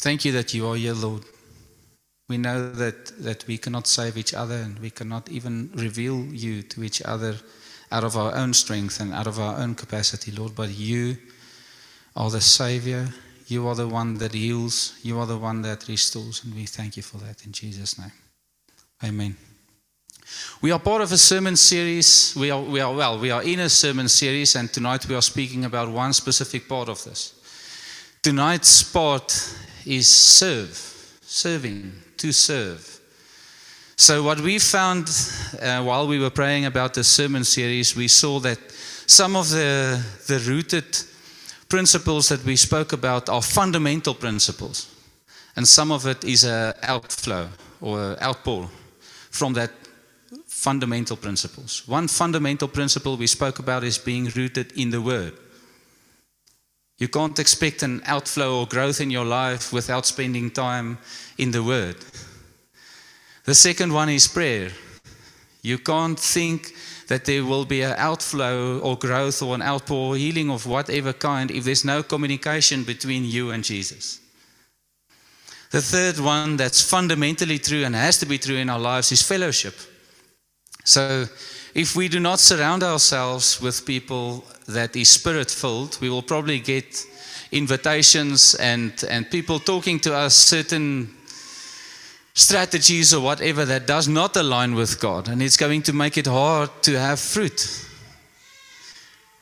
Thank 0.00 0.24
you 0.24 0.32
that 0.32 0.52
you 0.54 0.66
are 0.66 0.76
here, 0.76 0.94
Lord. 0.94 1.24
We 2.28 2.38
know 2.38 2.70
that, 2.72 3.06
that 3.22 3.46
we 3.46 3.56
cannot 3.58 3.86
save 3.86 4.16
each 4.16 4.34
other 4.34 4.56
and 4.56 4.78
we 4.80 4.90
cannot 4.90 5.28
even 5.28 5.70
reveal 5.74 6.24
you 6.24 6.62
to 6.62 6.82
each 6.82 7.02
other 7.02 7.36
out 7.90 8.04
of 8.04 8.16
our 8.16 8.34
own 8.34 8.52
strength 8.52 9.00
and 9.00 9.12
out 9.12 9.26
of 9.26 9.38
our 9.40 9.58
own 9.58 9.74
capacity, 9.74 10.30
Lord. 10.30 10.54
But 10.54 10.70
you 10.70 11.16
are 12.14 12.30
the 12.30 12.40
Savior. 12.40 13.08
You 13.48 13.66
are 13.66 13.74
the 13.74 13.88
one 13.88 14.18
that 14.18 14.34
heals. 14.34 14.98
You 15.02 15.18
are 15.18 15.26
the 15.26 15.38
one 15.38 15.62
that 15.62 15.88
restores. 15.88 16.44
And 16.44 16.54
we 16.54 16.66
thank 16.66 16.98
you 16.98 17.02
for 17.02 17.16
that 17.18 17.46
in 17.46 17.52
Jesus' 17.52 17.98
name. 17.98 18.12
Amen. 19.02 19.36
We 20.60 20.70
are 20.70 20.78
part 20.78 21.00
of 21.00 21.10
a 21.12 21.16
sermon 21.16 21.56
series. 21.56 22.34
We 22.36 22.50
are, 22.50 22.60
we 22.60 22.80
are, 22.80 22.94
well, 22.94 23.18
we 23.18 23.30
are 23.30 23.42
in 23.42 23.60
a 23.60 23.70
sermon 23.70 24.08
series, 24.08 24.54
and 24.54 24.70
tonight 24.70 25.08
we 25.08 25.14
are 25.14 25.22
speaking 25.22 25.64
about 25.64 25.88
one 25.90 26.12
specific 26.12 26.68
part 26.68 26.90
of 26.90 27.02
this. 27.04 27.32
Tonight's 28.22 28.82
part 28.82 29.32
is 29.86 30.06
serve, 30.06 31.18
serving, 31.22 31.92
to 32.18 32.32
serve. 32.32 33.00
So, 33.96 34.22
what 34.22 34.40
we 34.40 34.58
found 34.58 35.08
uh, 35.62 35.82
while 35.82 36.06
we 36.06 36.18
were 36.18 36.30
praying 36.30 36.66
about 36.66 36.92
the 36.92 37.04
sermon 37.04 37.44
series, 37.44 37.96
we 37.96 38.08
saw 38.08 38.38
that 38.40 38.58
some 39.06 39.34
of 39.36 39.48
the, 39.48 40.04
the 40.26 40.38
rooted 40.40 40.84
principles 41.68 42.28
that 42.28 42.44
we 42.44 42.56
spoke 42.56 42.92
about 42.92 43.28
are 43.28 43.42
fundamental 43.42 44.14
principles. 44.14 44.94
And 45.56 45.66
some 45.66 45.90
of 45.90 46.06
it 46.06 46.24
is 46.24 46.44
an 46.44 46.74
outflow 46.82 47.48
or 47.80 48.16
outpour 48.22 48.68
from 49.30 49.54
that 49.54 49.70
fundamental 50.46 51.16
principles. 51.16 51.82
One 51.86 52.08
fundamental 52.08 52.68
principle 52.68 53.16
we 53.16 53.26
spoke 53.26 53.58
about 53.58 53.84
is 53.84 53.98
being 53.98 54.26
rooted 54.36 54.72
in 54.72 54.90
the 54.90 55.00
Word. 55.00 55.34
You 56.98 57.08
can't 57.08 57.38
expect 57.38 57.82
an 57.82 58.02
outflow 58.06 58.60
or 58.60 58.66
growth 58.66 59.00
in 59.00 59.10
your 59.10 59.24
life 59.24 59.72
without 59.72 60.06
spending 60.06 60.50
time 60.50 60.98
in 61.38 61.52
the 61.52 61.62
Word. 61.62 61.96
The 63.44 63.54
second 63.54 63.92
one 63.92 64.08
is 64.08 64.26
prayer. 64.26 64.70
You 65.62 65.78
can't 65.78 66.18
think 66.18 66.74
that 67.08 67.24
there 67.24 67.44
will 67.44 67.64
be 67.64 67.82
an 67.82 67.94
outflow 67.96 68.78
or 68.78 68.96
growth 68.96 69.42
or 69.42 69.54
an 69.54 69.62
outpour, 69.62 70.16
healing 70.16 70.50
of 70.50 70.66
whatever 70.66 71.12
kind, 71.12 71.50
if 71.50 71.64
there's 71.64 71.84
no 71.84 72.02
communication 72.02 72.84
between 72.84 73.24
you 73.24 73.50
and 73.50 73.64
Jesus. 73.64 74.20
The 75.70 75.82
third 75.82 76.18
one 76.18 76.56
that's 76.56 76.80
fundamentally 76.82 77.58
true 77.58 77.84
and 77.84 77.94
has 77.94 78.18
to 78.18 78.26
be 78.26 78.38
true 78.38 78.56
in 78.56 78.70
our 78.70 78.78
lives 78.78 79.12
is 79.12 79.22
fellowship. 79.22 79.74
So, 80.84 81.26
if 81.74 81.94
we 81.94 82.08
do 82.08 82.20
not 82.20 82.40
surround 82.40 82.82
ourselves 82.82 83.60
with 83.60 83.84
people 83.84 84.44
that 84.66 84.96
is 84.96 85.10
spirit 85.10 85.50
filled, 85.50 85.98
we 86.00 86.08
will 86.08 86.22
probably 86.22 86.60
get 86.60 87.04
invitations 87.52 88.54
and, 88.54 89.04
and 89.10 89.30
people 89.30 89.58
talking 89.58 90.00
to 90.00 90.14
us 90.14 90.34
certain 90.34 91.14
strategies 92.38 93.12
or 93.12 93.20
whatever 93.20 93.64
that 93.64 93.86
does 93.86 94.06
not 94.06 94.36
align 94.36 94.76
with 94.76 95.00
God. 95.00 95.28
And 95.28 95.42
it's 95.42 95.56
going 95.56 95.82
to 95.82 95.92
make 95.92 96.16
it 96.16 96.26
hard 96.26 96.70
to 96.82 96.96
have 96.96 97.18
fruit. 97.18 97.84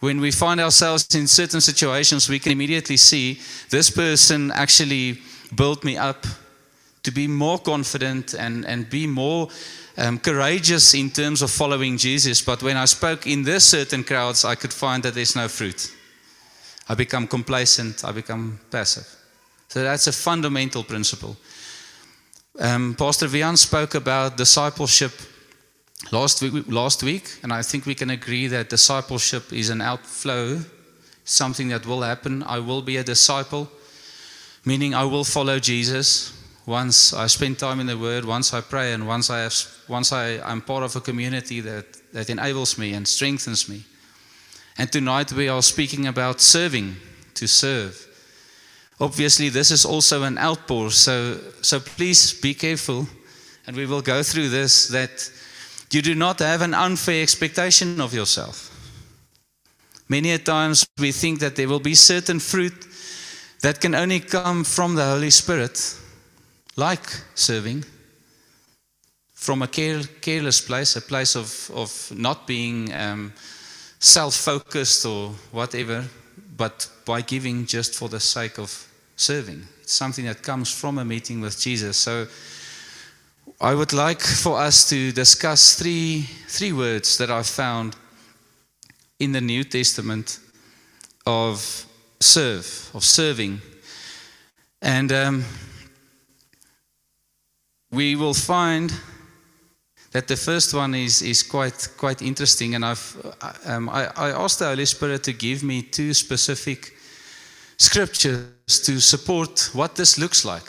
When 0.00 0.18
we 0.18 0.30
find 0.30 0.60
ourselves 0.60 1.14
in 1.14 1.26
certain 1.26 1.60
situations, 1.60 2.28
we 2.28 2.38
can 2.38 2.52
immediately 2.52 2.96
see 2.96 3.40
this 3.68 3.90
person 3.90 4.50
actually 4.50 5.18
built 5.54 5.84
me 5.84 5.98
up 5.98 6.26
to 7.02 7.10
be 7.10 7.28
more 7.28 7.58
confident 7.58 8.34
and, 8.34 8.64
and 8.64 8.88
be 8.88 9.06
more 9.06 9.48
um, 9.98 10.18
courageous 10.18 10.94
in 10.94 11.10
terms 11.10 11.42
of 11.42 11.50
following 11.50 11.98
Jesus. 11.98 12.40
But 12.40 12.62
when 12.62 12.78
I 12.78 12.86
spoke 12.86 13.26
in 13.26 13.42
this 13.42 13.64
certain 13.64 14.04
crowds, 14.04 14.44
I 14.44 14.54
could 14.54 14.72
find 14.72 15.02
that 15.02 15.14
there's 15.14 15.36
no 15.36 15.48
fruit. 15.48 15.92
I 16.88 16.94
become 16.94 17.26
complacent, 17.26 18.04
I 18.04 18.12
become 18.12 18.58
passive. 18.70 19.06
So 19.68 19.82
that's 19.82 20.06
a 20.06 20.12
fundamental 20.12 20.82
principle. 20.82 21.36
Um, 22.58 22.94
Pastor 22.94 23.26
Vian 23.28 23.58
spoke 23.58 23.94
about 23.94 24.38
discipleship 24.38 25.12
last 26.10 26.40
week, 26.40 26.64
last 26.68 27.02
week, 27.02 27.38
and 27.42 27.52
I 27.52 27.60
think 27.60 27.84
we 27.84 27.94
can 27.94 28.08
agree 28.08 28.46
that 28.46 28.70
discipleship 28.70 29.52
is 29.52 29.68
an 29.68 29.82
outflow, 29.82 30.60
something 31.24 31.68
that 31.68 31.84
will 31.84 32.00
happen. 32.00 32.42
I 32.44 32.60
will 32.60 32.80
be 32.80 32.96
a 32.96 33.04
disciple, 33.04 33.68
meaning 34.64 34.94
I 34.94 35.04
will 35.04 35.24
follow 35.24 35.58
Jesus 35.58 36.32
once 36.64 37.12
I 37.12 37.26
spend 37.26 37.58
time 37.58 37.78
in 37.78 37.86
the 37.86 37.98
Word, 37.98 38.24
once 38.24 38.54
I 38.54 38.62
pray, 38.62 38.94
and 38.94 39.06
once 39.06 39.28
I 39.28 39.40
have, 39.40 39.54
once 39.86 40.10
I, 40.10 40.38
I'm 40.38 40.62
part 40.62 40.82
of 40.82 40.96
a 40.96 41.00
community 41.00 41.60
that, 41.60 41.84
that 42.14 42.30
enables 42.30 42.78
me 42.78 42.94
and 42.94 43.06
strengthens 43.06 43.68
me. 43.68 43.84
And 44.78 44.90
tonight 44.90 45.30
we 45.30 45.48
are 45.48 45.62
speaking 45.62 46.06
about 46.06 46.40
serving, 46.40 46.96
to 47.34 47.46
serve. 47.46 48.05
Obviously, 48.98 49.50
this 49.50 49.70
is 49.70 49.84
also 49.84 50.22
an 50.22 50.38
outpour, 50.38 50.90
so, 50.90 51.38
so 51.60 51.80
please 51.80 52.32
be 52.32 52.54
careful, 52.54 53.06
and 53.66 53.76
we 53.76 53.84
will 53.84 54.00
go 54.00 54.22
through 54.22 54.48
this 54.48 54.88
that 54.88 55.30
you 55.90 56.00
do 56.00 56.14
not 56.14 56.38
have 56.38 56.62
an 56.62 56.72
unfair 56.72 57.22
expectation 57.22 58.00
of 58.00 58.14
yourself. 58.14 58.72
Many 60.08 60.32
a 60.32 60.38
times 60.38 60.86
we 60.98 61.12
think 61.12 61.40
that 61.40 61.56
there 61.56 61.68
will 61.68 61.80
be 61.80 61.94
certain 61.94 62.40
fruit 62.40 62.86
that 63.62 63.80
can 63.80 63.94
only 63.94 64.20
come 64.20 64.64
from 64.64 64.94
the 64.94 65.04
Holy 65.04 65.30
Spirit 65.30 65.96
like 66.76 67.06
serving 67.34 67.84
from 69.34 69.62
a 69.62 69.68
care, 69.68 70.02
careless 70.20 70.60
place, 70.60 70.96
a 70.96 71.00
place 71.00 71.36
of, 71.36 71.70
of 71.74 72.12
not 72.16 72.46
being 72.46 72.92
um, 72.94 73.32
self 73.98 74.34
focused 74.34 75.04
or 75.04 75.30
whatever, 75.52 76.04
but 76.56 76.88
by 77.06 77.22
giving 77.22 77.64
just 77.64 77.94
for 77.94 78.10
the 78.10 78.20
sake 78.20 78.58
of 78.58 78.86
serving. 79.16 79.62
It's 79.80 79.94
something 79.94 80.26
that 80.26 80.42
comes 80.42 80.70
from 80.70 80.98
a 80.98 81.04
meeting 81.04 81.40
with 81.40 81.58
Jesus. 81.58 81.96
So 81.96 82.26
I 83.60 83.74
would 83.74 83.92
like 83.92 84.20
for 84.20 84.58
us 84.58 84.88
to 84.90 85.12
discuss 85.12 85.78
three, 85.78 86.22
three 86.48 86.72
words 86.72 87.16
that 87.18 87.30
I've 87.30 87.46
found 87.46 87.96
in 89.18 89.32
the 89.32 89.40
New 89.40 89.64
Testament 89.64 90.40
of 91.24 91.86
serve, 92.20 92.90
of 92.92 93.04
serving. 93.04 93.62
And 94.82 95.12
um, 95.12 95.44
we 97.90 98.16
will 98.16 98.34
find 98.34 98.92
that 100.10 100.28
the 100.28 100.36
first 100.36 100.74
one 100.74 100.94
is, 100.94 101.22
is 101.22 101.42
quite, 101.42 101.88
quite 101.96 102.20
interesting. 102.20 102.74
And 102.74 102.84
I've, 102.84 103.34
um, 103.64 103.88
I, 103.88 104.06
I 104.16 104.30
asked 104.30 104.58
the 104.58 104.66
Holy 104.66 104.86
Spirit 104.86 105.22
to 105.24 105.32
give 105.32 105.62
me 105.62 105.82
two 105.82 106.12
specific 106.12 106.95
scriptures 107.76 108.80
to 108.84 109.00
support 109.00 109.70
what 109.72 109.96
this 109.96 110.18
looks 110.18 110.44
like, 110.44 110.64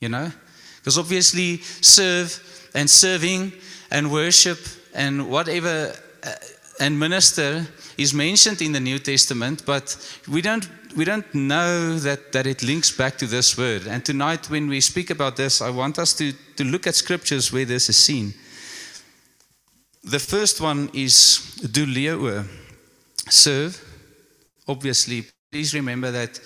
you 0.00 0.08
know? 0.08 0.30
Because 0.78 0.98
obviously, 0.98 1.58
serve 1.80 2.68
and 2.74 2.88
serving 2.88 3.52
and 3.90 4.10
worship 4.10 4.58
and 4.94 5.28
whatever 5.28 5.92
uh, 6.22 6.32
and 6.78 6.98
minister 6.98 7.66
is 7.98 8.14
mentioned 8.14 8.62
in 8.62 8.72
the 8.72 8.80
New 8.80 8.98
Testament, 8.98 9.64
but 9.66 9.96
we 10.28 10.40
don't 10.40 10.68
we 10.96 11.04
don't 11.04 11.32
know 11.34 11.98
that, 11.98 12.32
that 12.32 12.46
it 12.46 12.62
links 12.62 12.90
back 12.90 13.16
to 13.18 13.26
this 13.26 13.56
word. 13.56 13.86
And 13.86 14.04
tonight, 14.04 14.50
when 14.50 14.68
we 14.68 14.80
speak 14.80 15.10
about 15.10 15.36
this, 15.36 15.60
I 15.60 15.70
want 15.70 15.98
us 15.98 16.12
to, 16.14 16.32
to 16.56 16.64
look 16.64 16.86
at 16.86 16.94
scriptures 16.94 17.52
where 17.52 17.64
this 17.64 17.88
is 17.88 17.96
seen. 17.96 18.34
The 20.02 20.18
first 20.18 20.60
one 20.60 20.90
is 20.92 21.58
douleo, 21.62 22.44
serve. 23.28 23.80
Obviously, 24.66 25.26
please 25.50 25.74
remember 25.74 26.12
that 26.12 26.40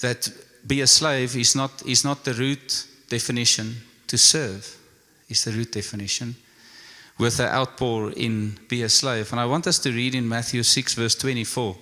that 0.00 0.28
be 0.66 0.82
a 0.82 0.86
slave 0.86 1.36
is 1.36 1.56
not 1.56 1.82
is 1.86 2.04
not 2.04 2.24
the 2.24 2.34
root 2.34 2.86
definition. 3.08 3.76
To 4.08 4.18
serve 4.18 4.76
is 5.28 5.44
the 5.44 5.52
root 5.52 5.72
definition. 5.72 6.36
With 7.18 7.38
the 7.38 7.50
outpour 7.50 8.12
in 8.12 8.58
be 8.68 8.82
a 8.82 8.88
slave. 8.88 9.32
And 9.32 9.40
I 9.40 9.46
want 9.46 9.66
us 9.66 9.78
to 9.80 9.90
read 9.90 10.14
in 10.14 10.28
Matthew 10.28 10.62
6, 10.62 10.94
verse 10.94 11.14
24. 11.14 11.76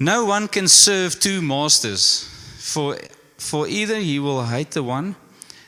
No 0.00 0.24
one 0.24 0.48
can 0.48 0.68
serve 0.68 1.20
two 1.20 1.40
masters, 1.40 2.28
for, 2.58 2.96
for 3.38 3.68
either 3.68 3.98
he 4.00 4.18
will 4.18 4.44
hate 4.44 4.72
the 4.72 4.82
one 4.82 5.14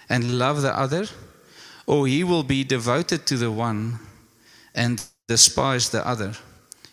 and 0.08 0.38
love 0.38 0.62
the 0.62 0.76
other, 0.76 1.06
or 1.86 2.06
he 2.06 2.24
will 2.24 2.42
be 2.42 2.64
devoted 2.64 3.26
to 3.26 3.36
the 3.36 3.50
one 3.50 3.98
and 4.74 5.04
despise 5.28 5.90
the 5.90 6.06
other. 6.06 6.34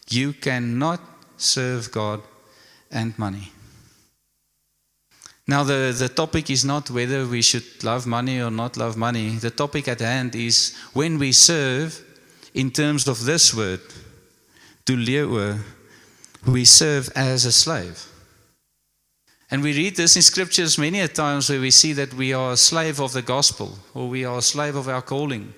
You 0.09 0.33
cannot 0.33 1.01
serve 1.37 1.91
God 1.91 2.21
and 2.93 3.17
money. 3.19 3.51
Now, 5.45 5.63
the, 5.63 5.93
the 5.97 6.07
topic 6.07 6.49
is 6.49 6.63
not 6.63 6.89
whether 6.89 7.27
we 7.27 7.41
should 7.41 7.83
love 7.83 8.07
money 8.07 8.41
or 8.41 8.49
not 8.49 8.77
love 8.77 8.95
money. 8.95 9.31
The 9.31 9.49
topic 9.49 9.89
at 9.89 9.99
hand 9.99 10.35
is 10.35 10.73
when 10.93 11.19
we 11.19 11.33
serve 11.33 12.01
in 12.53 12.71
terms 12.71 13.07
of 13.07 13.25
this 13.25 13.53
word, 13.53 13.81
to 14.85 14.95
douleo, 14.95 15.59
we 16.47 16.63
serve 16.65 17.09
as 17.15 17.45
a 17.45 17.51
slave. 17.51 18.07
And 19.51 19.61
we 19.61 19.73
read 19.73 19.97
this 19.97 20.15
in 20.15 20.21
scriptures 20.21 20.77
many 20.77 20.99
a 21.01 21.07
times 21.07 21.49
where 21.49 21.59
we 21.59 21.71
see 21.71 21.93
that 21.93 22.13
we 22.13 22.33
are 22.33 22.53
a 22.53 22.57
slave 22.57 22.99
of 22.99 23.13
the 23.13 23.21
gospel 23.21 23.77
or 23.93 24.07
we 24.07 24.25
are 24.25 24.37
a 24.37 24.41
slave 24.41 24.75
of 24.75 24.87
our 24.87 25.01
calling. 25.01 25.53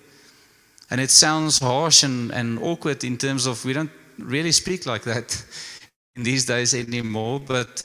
And 0.89 0.99
it 0.99 1.11
sounds 1.11 1.59
harsh 1.59 2.03
and, 2.03 2.31
and 2.31 2.59
awkward 2.59 3.03
in 3.03 3.17
terms 3.17 3.45
of 3.45 3.63
we 3.65 3.73
don't 3.73 3.91
really 4.17 4.51
speak 4.51 4.85
like 4.85 5.03
that 5.03 5.43
in 6.15 6.23
these 6.23 6.45
days 6.45 6.73
anymore, 6.73 7.39
but 7.39 7.83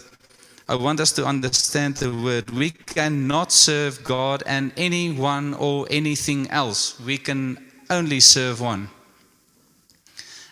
I 0.69 0.77
want 0.77 1.01
us 1.01 1.11
to 1.13 1.27
understand 1.27 1.97
the 1.97 2.13
word. 2.13 2.51
We 2.51 2.71
cannot 2.71 3.51
serve 3.51 4.05
God 4.05 4.45
and 4.47 4.73
anyone 4.77 5.55
or 5.55 5.87
anything 5.91 6.49
else. 6.49 7.01
We 7.01 7.19
can 7.19 7.59
only 7.91 8.21
serve 8.21 8.61
one. 8.61 8.89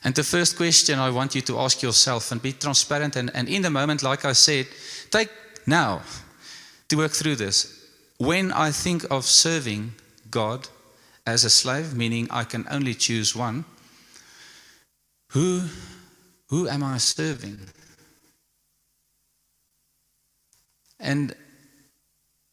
And 0.02 0.14
the 0.16 0.24
first 0.24 0.56
question 0.56 0.98
I 0.98 1.10
want 1.10 1.36
you 1.36 1.40
to 1.42 1.58
ask 1.60 1.82
yourself 1.82 2.32
and 2.32 2.42
be 2.42 2.52
transparent 2.52 3.14
and, 3.14 3.30
and 3.32 3.48
in 3.48 3.62
the 3.62 3.70
moment, 3.70 4.02
like 4.02 4.24
I 4.24 4.32
said, 4.32 4.66
take 5.10 5.30
now 5.66 6.02
to 6.88 6.96
work 6.96 7.12
through 7.12 7.36
this. 7.36 7.86
When 8.18 8.50
I 8.50 8.72
think 8.72 9.04
of 9.12 9.24
serving 9.24 9.92
God 10.30 10.68
as 11.26 11.44
a 11.44 11.50
slave, 11.50 11.94
meaning 11.94 12.26
I 12.30 12.42
can 12.42 12.66
only 12.70 12.94
choose 12.94 13.36
one, 13.36 13.64
who, 15.30 15.62
who 16.48 16.68
am 16.68 16.82
I 16.82 16.98
serving? 16.98 17.58
And 21.00 21.34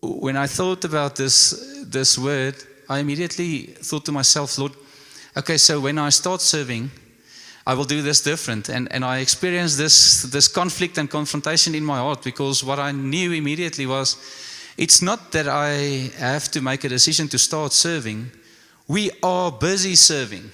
when 0.02 0.38
I 0.38 0.48
thought 0.48 0.86
about 0.86 1.16
this, 1.16 1.84
this 1.86 2.18
word, 2.18 2.56
I 2.90 3.00
immediately 3.00 3.62
thought 3.82 4.06
to 4.06 4.12
myself, 4.12 4.58
Lord, 4.58 4.74
okay, 5.36 5.58
so 5.58 5.80
when 5.80 5.98
I 5.98 6.10
start 6.10 6.42
serving, 6.42 6.92
I 7.68 7.74
will 7.74 7.86
do 7.86 8.02
this 8.02 8.22
different. 8.22 8.70
And, 8.70 8.92
and 8.92 9.04
I 9.04 9.20
experienced 9.20 9.78
this, 9.78 10.24
this 10.24 10.48
conflict 10.48 10.98
and 10.98 11.10
confrontation 11.10 11.74
in 11.74 11.84
my 11.84 11.98
heart 11.98 12.24
because 12.24 12.64
what 12.64 12.80
I 12.80 12.92
knew 12.92 13.32
immediately 13.32 13.88
was 13.88 14.18
it's 14.78 15.02
not 15.02 15.32
that 15.32 15.48
I 15.48 16.12
have 16.20 16.52
to 16.52 16.62
make 16.62 16.84
a 16.84 16.90
decision 16.90 17.28
to 17.30 17.40
start 17.40 17.74
serving. 17.74 18.30
We 18.88 19.10
are 19.24 19.52
busy 19.52 19.96
serving. 19.96 20.52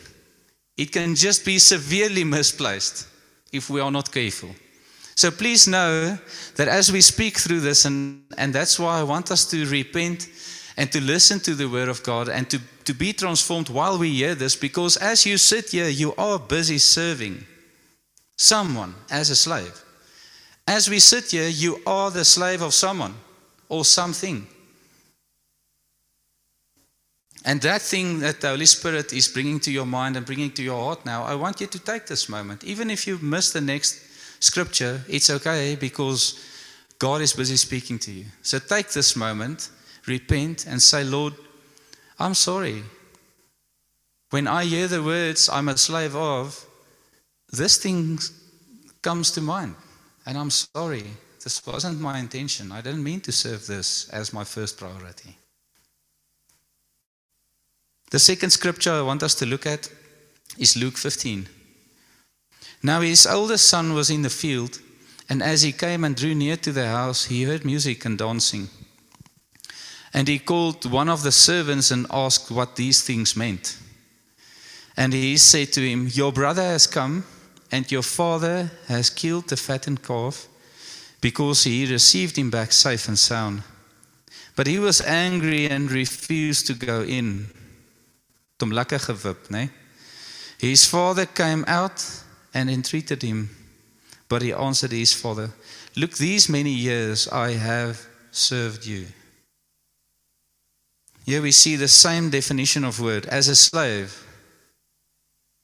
It 0.77 0.91
can 0.91 1.15
just 1.15 1.43
be 1.43 1.60
severely 1.60 2.23
misplaced 2.23 3.08
if 3.51 3.69
we 3.69 3.82
are 3.82 3.91
not 3.91 4.12
careful. 4.12 4.49
So 5.15 5.32
please 5.32 5.67
know 5.67 6.17
that 6.56 6.67
as 6.67 6.91
we 6.91 7.02
speak 7.02 7.38
through 7.38 7.60
this, 7.60 7.86
and, 7.86 8.24
and 8.38 8.54
that's 8.54 8.80
why 8.80 9.00
I 9.00 9.04
want 9.04 9.32
us 9.32 9.50
to 9.52 9.65
repent 9.65 10.28
and 10.78 10.91
to 10.91 11.02
listen 11.02 11.39
to 11.41 11.54
the 11.54 11.67
word 11.67 11.89
of 11.89 12.02
God 12.04 12.30
and 12.30 12.50
to 12.50 12.60
to 12.86 12.93
be 12.93 13.13
transformed 13.13 13.69
while 13.69 13.97
we 13.97 14.10
hear 14.10 14.36
this 14.36 14.56
because 14.56 14.97
as 14.97 15.26
you 15.26 15.38
sit 15.38 15.69
here, 15.69 15.88
you 15.88 16.13
are 16.15 16.39
busy 16.39 16.78
serving 16.78 17.45
someone 18.36 18.95
as 19.10 19.30
a 19.30 19.36
slave. 19.36 19.84
As 20.67 20.89
we 20.89 21.00
sit 21.00 21.32
here, 21.32 21.47
you 21.47 21.82
are 21.86 22.12
the 22.12 22.26
slave 22.26 22.62
of 22.62 22.74
someone 22.74 23.13
or 23.69 23.86
something. 23.86 24.47
And 27.43 27.62
that 27.62 27.82
thing 27.82 28.19
that 28.19 28.41
the 28.41 28.50
Holy 28.50 28.67
Spirit 28.67 29.13
is 29.13 29.28
bringing 29.28 29.60
to 29.62 29.71
your 29.71 29.86
mind 29.86 30.15
and 30.15 30.26
bringing 30.26 30.52
to 30.52 30.63
your 30.63 30.84
heart 30.84 31.06
now, 31.06 31.24
I 31.24 31.36
want 31.36 31.60
you 31.60 31.67
to 31.67 31.80
take 31.80 32.06
this 32.06 32.30
moment. 32.30 32.63
Even 32.63 32.91
if 32.91 33.08
you 33.08 33.17
miss 33.19 33.52
the 33.52 33.62
next 33.62 34.00
scripture, 34.41 35.01
it's 35.08 35.30
okay 35.30 35.75
because 35.75 36.38
God 36.99 37.21
is 37.21 37.32
busy 37.34 37.56
speaking 37.56 37.97
to 37.99 38.12
you. 38.12 38.25
So 38.41 38.60
take 38.60 38.89
this 38.89 39.15
moment, 39.15 39.69
repent, 40.06 40.65
and 40.67 40.82
say, 40.82 41.04
Lord, 41.06 41.34
I'm 42.19 42.34
sorry. 42.34 42.84
When 44.32 44.47
I 44.47 44.65
hear 44.65 44.88
the 44.88 45.01
words, 45.01 45.49
I'm 45.49 45.69
a 45.69 45.77
slave 45.77 46.15
of, 46.15 46.65
this 47.51 47.77
thing 47.77 48.19
comes 49.01 49.32
to 49.32 49.41
mind. 49.41 49.75
And 50.25 50.38
I'm 50.38 50.49
sorry. 50.49 51.06
This 51.43 51.65
wasn't 51.65 51.99
my 51.99 52.19
intention. 52.19 52.71
I 52.71 52.82
didn't 52.82 53.04
mean 53.04 53.21
to 53.21 53.32
serve 53.32 53.65
this 53.65 54.10
as 54.10 54.34
my 54.34 54.43
first 54.43 54.77
priority. 54.77 55.38
The 58.12 58.19
second 58.19 58.51
scripture 58.51 58.91
I 58.91 59.01
want 59.01 59.23
us 59.23 59.34
to 59.36 59.45
look 59.45 59.65
at 59.65 59.89
is 60.58 60.77
Luke 60.77 60.97
15. 60.97 61.47
Now 62.84 63.02
his 63.02 63.26
oldest 63.28 63.67
son 63.67 63.94
was 63.94 64.10
in 64.10 64.24
the 64.24 64.30
field, 64.30 64.80
and 65.30 65.44
as 65.44 65.62
he 65.62 65.72
came 65.72 66.04
and 66.04 66.15
drew 66.15 66.34
near 66.34 66.58
to 66.58 66.72
the 66.72 66.88
house, 66.88 67.26
he 67.26 67.44
heard 67.44 67.63
music 67.63 68.06
and 68.06 68.17
dancing. 68.17 68.70
And 70.13 70.28
he 70.28 70.39
called 70.39 70.91
one 70.91 71.08
of 71.08 71.24
the 71.24 71.32
servants 71.32 71.91
and 71.91 72.06
asked 72.10 72.52
what 72.52 72.76
these 72.76 73.02
things 73.02 73.36
meant. 73.36 73.78
And 74.98 75.13
he 75.13 75.38
said 75.38 75.72
to 75.74 75.82
him, 75.82 76.10
Your 76.12 76.34
brother 76.34 76.63
has 76.63 76.86
come, 76.86 77.24
and 77.72 77.89
your 77.89 78.02
father 78.02 78.72
has 78.88 79.10
killed 79.10 79.48
the 79.48 79.56
fattened 79.56 80.04
calf, 80.04 80.48
because 81.22 81.63
he 81.63 81.86
received 81.86 82.36
him 82.38 82.50
back 82.50 82.74
safe 82.74 83.08
and 83.08 83.17
sound. 83.17 83.63
But 84.56 84.67
he 84.67 84.80
was 84.80 85.02
angry 85.02 85.70
and 85.70 85.89
refused 85.89 86.67
to 86.67 86.74
go 86.74 87.04
in. 87.04 87.48
Tom 88.58 88.72
lekker 88.72 89.00
gewip, 89.00 89.48
né? 89.50 89.70
His 90.58 90.86
father 90.86 91.26
came 91.26 91.63
out 91.67 92.04
and 92.54 92.70
entreated 92.70 93.22
him, 93.22 93.50
but 94.30 94.42
he 94.42 94.54
answered 94.54 94.92
his 94.92 95.14
father, 95.14 95.52
Look, 95.96 96.14
these 96.14 96.50
many 96.50 96.72
years 96.72 97.28
I 97.28 97.52
have 97.52 98.06
served 98.32 98.86
you 98.86 99.08
here 101.26 101.42
we 101.42 101.52
see 101.52 101.76
the 101.76 101.88
same 101.88 102.30
definition 102.30 102.84
of 102.84 103.00
word 103.00 103.26
as 103.28 103.48
a 103.48 103.56
slave. 103.56 104.26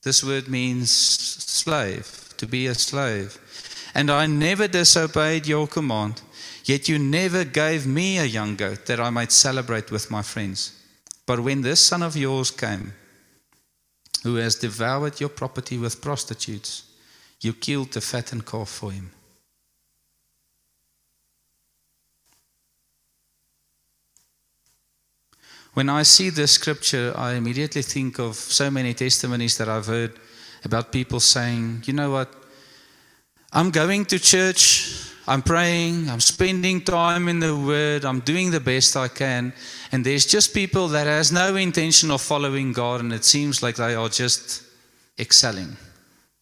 This 0.04 0.23
word 0.23 0.47
means 0.47 0.91
slave, 0.91 2.34
to 2.38 2.45
be 2.47 2.67
a 2.67 2.76
slave. 2.76 3.39
And 3.93 4.12
I 4.12 4.28
never 4.28 4.67
disobeyed 4.67 5.47
your 5.47 5.67
command, 5.67 6.21
yet 6.65 6.88
you 6.88 7.00
never 7.00 7.43
gave 7.43 7.88
me 7.88 8.17
a 8.17 8.26
young 8.26 8.56
goat 8.56 8.86
that 8.86 9.00
I 9.00 9.10
might 9.10 9.32
celebrate 9.32 9.89
with 9.89 10.12
my 10.12 10.21
friends. 10.21 10.73
But 11.26 11.39
when 11.39 11.62
this 11.62 11.82
son 11.82 12.04
of 12.04 12.15
yours 12.15 12.52
came, 12.52 12.93
who 14.27 14.35
has 14.35 14.55
devoured 14.55 15.21
your 15.21 15.29
property 15.29 15.77
with 15.77 16.01
prostitutes. 16.01 16.83
You 17.39 17.53
killed 17.53 17.91
the 17.93 18.01
fattened 18.01 18.45
calf 18.45 18.67
for 18.67 18.91
him. 18.91 19.11
When 25.73 25.87
I 25.87 26.03
see 26.03 26.29
this 26.29 26.51
scripture, 26.51 27.13
I 27.15 27.35
immediately 27.35 27.83
think 27.83 28.19
of 28.19 28.35
so 28.35 28.69
many 28.69 28.93
testimonies 28.93 29.57
that 29.59 29.69
I've 29.69 29.85
heard 29.85 30.19
about 30.65 30.91
people 30.91 31.21
saying, 31.21 31.83
you 31.85 31.93
know 31.93 32.11
what, 32.11 32.29
I'm 33.53 33.71
going 33.71 34.03
to 34.05 34.19
church, 34.19 35.13
I'm 35.27 35.41
praying, 35.41 36.09
I'm 36.09 36.21
spending 36.21 36.81
time 36.81 37.27
in 37.27 37.39
the 37.39 37.53
word, 37.53 38.05
I'm 38.05 38.21
doing 38.21 38.49
the 38.49 38.61
best 38.61 38.95
I 38.95 39.09
can, 39.09 39.51
and 39.91 40.05
there's 40.05 40.25
just 40.25 40.53
people 40.53 40.87
that 40.89 41.05
has 41.05 41.33
no 41.33 41.57
intention 41.57 42.11
of 42.11 42.21
following 42.21 42.71
God 42.71 43.01
and 43.01 43.11
it 43.11 43.25
seems 43.25 43.61
like 43.61 43.75
they 43.75 43.93
are 43.93 44.07
just 44.07 44.63
excelling 45.19 45.75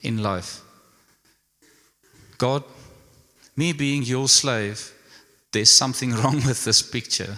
in 0.02 0.22
life. 0.22 0.62
God, 2.38 2.64
me 3.56 3.74
being 3.74 4.04
your 4.04 4.28
slave, 4.28 4.94
there's 5.52 5.72
something 5.72 6.12
wrong 6.22 6.36
with 6.46 6.64
this 6.64 6.84
picture. 6.84 7.38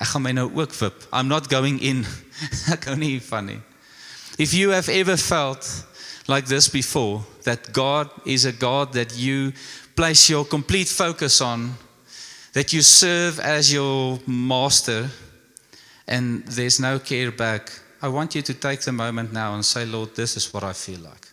I'm 0.00 1.28
not 1.28 1.48
going 1.48 1.80
in. 1.80 2.06
If 4.38 4.52
you 4.54 4.70
have 4.70 4.88
ever 4.88 5.16
felt 5.16 5.84
like 6.28 6.46
this 6.46 6.68
before 6.68 7.24
that 7.44 7.72
God 7.72 8.10
is 8.26 8.44
a 8.44 8.52
God 8.52 8.92
that 8.92 9.16
you 9.16 9.52
place 9.96 10.28
your 10.28 10.44
complete 10.44 10.88
focus 10.88 11.40
on 11.40 11.74
that 12.52 12.72
you 12.72 12.82
serve 12.82 13.40
as 13.40 13.72
your 13.72 14.18
master 14.26 15.08
and 16.06 16.44
there's 16.46 16.78
no 16.78 16.98
care 16.98 17.32
back. 17.32 17.72
I 18.02 18.08
want 18.08 18.34
you 18.34 18.42
to 18.42 18.54
take 18.54 18.82
the 18.82 18.92
moment 18.92 19.32
now 19.32 19.54
and 19.54 19.64
say 19.64 19.86
Lord 19.86 20.14
this 20.14 20.36
is 20.36 20.52
what 20.52 20.62
I 20.62 20.74
feel 20.74 21.00
like. 21.00 21.28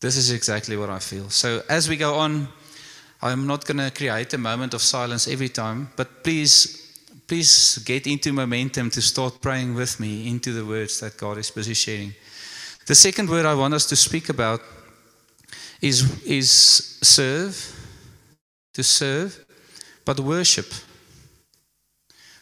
This 0.00 0.16
is 0.16 0.30
exactly 0.30 0.78
what 0.78 0.88
I 0.88 0.98
feel. 0.98 1.28
So 1.28 1.62
as 1.68 1.88
we 1.88 1.96
go 1.96 2.14
on 2.14 2.48
I'm 3.22 3.46
not 3.46 3.66
going 3.66 3.76
to 3.78 3.90
create 3.90 4.32
a 4.32 4.38
moment 4.38 4.72
of 4.72 4.80
silence 4.80 5.28
every 5.28 5.50
time 5.50 5.90
but 5.96 6.24
please 6.24 6.78
please 7.26 7.78
get 7.84 8.06
into 8.06 8.32
momentum 8.32 8.90
to 8.90 9.02
start 9.02 9.40
praying 9.42 9.74
with 9.74 10.00
me 10.00 10.26
into 10.26 10.52
the 10.52 10.64
words 10.64 11.00
that 11.00 11.18
God 11.18 11.36
is 11.36 11.50
busy 11.50 11.74
sharing. 11.74 12.14
The 12.86 12.94
second 12.94 13.28
word 13.28 13.44
I 13.44 13.54
want 13.54 13.74
us 13.74 13.86
to 13.86 13.94
speak 13.96 14.30
about 14.30 14.62
is, 15.80 16.22
is 16.24 16.50
serve, 17.02 17.76
to 18.74 18.82
serve, 18.82 19.44
but 20.04 20.20
worship. 20.20 20.66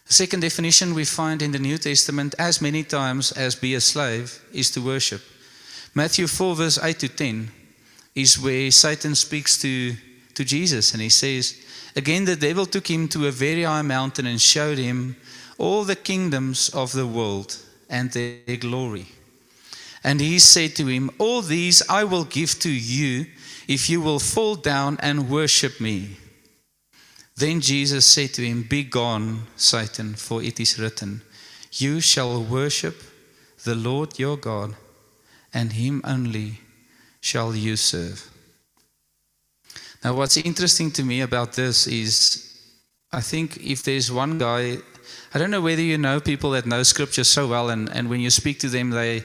The 0.06 0.14
second 0.14 0.40
definition 0.40 0.94
we 0.94 1.04
find 1.04 1.42
in 1.42 1.52
the 1.52 1.58
New 1.58 1.78
Testament 1.78 2.34
as 2.38 2.62
many 2.62 2.82
times 2.82 3.32
as 3.32 3.54
be 3.54 3.74
a 3.74 3.80
slave 3.80 4.42
is 4.52 4.70
to 4.70 4.80
worship. 4.80 5.20
Matthew 5.94 6.26
4, 6.26 6.56
verse 6.56 6.78
8 6.82 6.98
to 7.00 7.08
10 7.08 7.50
is 8.14 8.40
where 8.40 8.70
Satan 8.70 9.14
speaks 9.14 9.60
to, 9.60 9.94
to 10.34 10.44
Jesus 10.44 10.92
and 10.92 11.02
he 11.02 11.08
says, 11.08 11.60
Again, 11.94 12.24
the 12.24 12.36
devil 12.36 12.66
took 12.66 12.88
him 12.88 13.08
to 13.08 13.26
a 13.26 13.30
very 13.30 13.64
high 13.64 13.82
mountain 13.82 14.26
and 14.26 14.40
showed 14.40 14.78
him 14.78 15.16
all 15.58 15.84
the 15.84 15.96
kingdoms 15.96 16.68
of 16.70 16.92
the 16.92 17.06
world 17.06 17.56
and 17.90 18.10
their 18.12 18.56
glory. 18.58 19.06
And 20.04 20.20
he 20.20 20.38
said 20.38 20.76
to 20.76 20.86
him, 20.86 21.10
All 21.18 21.42
these 21.42 21.82
I 21.88 22.04
will 22.04 22.24
give 22.24 22.58
to 22.60 22.70
you 22.70 23.26
if 23.66 23.90
you 23.90 24.00
will 24.00 24.18
fall 24.18 24.54
down 24.54 24.96
and 25.00 25.28
worship 25.28 25.80
me. 25.80 26.16
Then 27.36 27.60
Jesus 27.60 28.04
said 28.06 28.34
to 28.34 28.42
him, 28.44 28.64
Begone, 28.64 29.42
Satan, 29.56 30.14
for 30.14 30.42
it 30.42 30.58
is 30.58 30.78
written, 30.78 31.22
You 31.72 32.00
shall 32.00 32.42
worship 32.42 33.02
the 33.64 33.74
Lord 33.74 34.18
your 34.18 34.36
God, 34.36 34.74
and 35.52 35.72
him 35.72 36.00
only 36.04 36.60
shall 37.20 37.54
you 37.54 37.76
serve. 37.76 38.30
Now, 40.02 40.14
what's 40.14 40.36
interesting 40.36 40.90
to 40.92 41.02
me 41.02 41.20
about 41.20 41.52
this 41.52 41.86
is 41.86 42.44
I 43.12 43.20
think 43.20 43.56
if 43.58 43.82
there's 43.82 44.12
one 44.12 44.38
guy, 44.38 44.78
I 45.32 45.38
don't 45.38 45.50
know 45.50 45.60
whether 45.60 45.82
you 45.82 45.98
know 45.98 46.20
people 46.20 46.50
that 46.50 46.66
know 46.66 46.82
scripture 46.82 47.24
so 47.24 47.46
well, 47.46 47.70
and, 47.70 47.88
and 47.90 48.08
when 48.10 48.20
you 48.20 48.30
speak 48.30 48.58
to 48.60 48.68
them, 48.68 48.90
they 48.90 49.24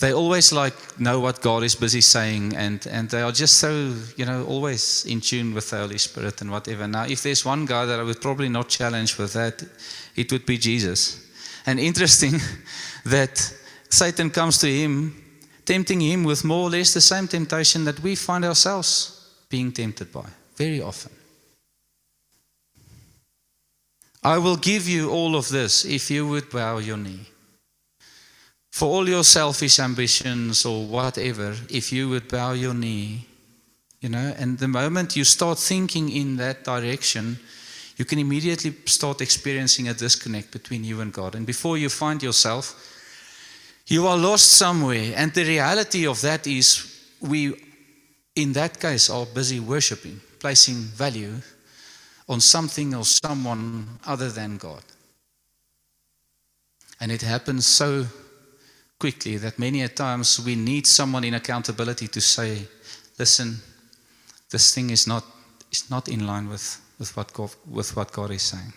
they 0.00 0.12
always 0.12 0.52
like 0.52 0.74
know 0.98 1.20
what 1.20 1.40
God 1.40 1.62
is 1.62 1.74
busy 1.74 2.00
saying, 2.00 2.56
and, 2.56 2.86
and 2.86 3.08
they 3.08 3.22
are 3.22 3.32
just 3.32 3.58
so, 3.58 3.94
you 4.16 4.24
know, 4.24 4.44
always 4.44 5.04
in 5.04 5.20
tune 5.20 5.54
with 5.54 5.70
the 5.70 5.76
Holy 5.76 5.98
Spirit 5.98 6.40
and 6.40 6.50
whatever. 6.50 6.88
Now, 6.88 7.04
if 7.04 7.22
there's 7.22 7.44
one 7.44 7.66
guy 7.66 7.84
that 7.86 8.00
I 8.00 8.02
would 8.02 8.20
probably 8.20 8.48
not 8.48 8.68
challenge 8.68 9.18
with 9.18 9.34
that, 9.34 9.62
it 10.16 10.32
would 10.32 10.46
be 10.46 10.58
Jesus. 10.58 11.26
And 11.66 11.78
interesting 11.90 12.40
that 13.04 13.54
Satan 13.90 14.30
comes 14.30 14.58
to 14.58 14.66
him, 14.66 15.22
tempting 15.64 16.00
him 16.00 16.24
with 16.24 16.44
more 16.44 16.66
or 16.66 16.70
less 16.70 16.94
the 16.94 17.00
same 17.00 17.28
temptation 17.28 17.84
that 17.84 18.00
we 18.00 18.14
find 18.14 18.44
ourselves 18.44 19.28
being 19.48 19.72
tempted 19.72 20.10
by 20.12 20.26
very 20.56 20.80
often. 20.80 21.12
I 24.22 24.38
will 24.38 24.56
give 24.56 24.86
you 24.86 25.10
all 25.10 25.34
of 25.36 25.48
this 25.48 25.84
if 25.84 26.10
you 26.10 26.26
would 26.28 26.50
bow 26.50 26.78
your 26.78 26.98
knee. 26.98 27.29
For 28.80 28.88
all 28.88 29.06
your 29.06 29.24
selfish 29.24 29.78
ambitions 29.78 30.64
or 30.64 30.86
whatever, 30.86 31.54
if 31.68 31.92
you 31.92 32.08
would 32.08 32.28
bow 32.28 32.52
your 32.52 32.72
knee, 32.72 33.26
you 34.00 34.08
know, 34.08 34.32
and 34.38 34.58
the 34.58 34.68
moment 34.68 35.16
you 35.16 35.24
start 35.24 35.58
thinking 35.58 36.08
in 36.08 36.38
that 36.38 36.64
direction, 36.64 37.38
you 37.98 38.06
can 38.06 38.18
immediately 38.18 38.74
start 38.86 39.20
experiencing 39.20 39.88
a 39.88 39.92
disconnect 39.92 40.50
between 40.50 40.82
you 40.82 41.02
and 41.02 41.12
God. 41.12 41.34
And 41.34 41.44
before 41.44 41.76
you 41.76 41.90
find 41.90 42.22
yourself, 42.22 42.74
you 43.86 44.06
are 44.06 44.16
lost 44.16 44.52
somewhere. 44.52 45.12
And 45.14 45.34
the 45.34 45.44
reality 45.44 46.06
of 46.06 46.22
that 46.22 46.46
is 46.46 47.02
we 47.20 47.52
in 48.34 48.54
that 48.54 48.80
case 48.80 49.10
are 49.10 49.26
busy 49.26 49.60
worshiping, 49.60 50.22
placing 50.38 50.76
value 50.76 51.34
on 52.30 52.40
something 52.40 52.94
or 52.94 53.04
someone 53.04 53.98
other 54.06 54.30
than 54.30 54.56
God. 54.56 54.82
And 56.98 57.12
it 57.12 57.20
happens 57.20 57.66
so 57.66 58.06
quickly 59.00 59.38
that 59.38 59.58
many 59.58 59.82
a 59.82 59.88
times 59.88 60.38
we 60.44 60.54
need 60.54 60.86
someone 60.86 61.24
in 61.24 61.34
accountability 61.34 62.06
to 62.06 62.20
say, 62.20 62.68
listen, 63.18 63.56
this 64.50 64.74
thing 64.74 64.90
is 64.90 65.06
not, 65.06 65.24
is 65.72 65.90
not 65.90 66.08
in 66.08 66.26
line 66.26 66.48
with, 66.48 66.80
with, 66.98 67.16
what 67.16 67.32
God, 67.32 67.50
with 67.68 67.96
what 67.96 68.12
God 68.12 68.30
is 68.30 68.42
saying. 68.42 68.72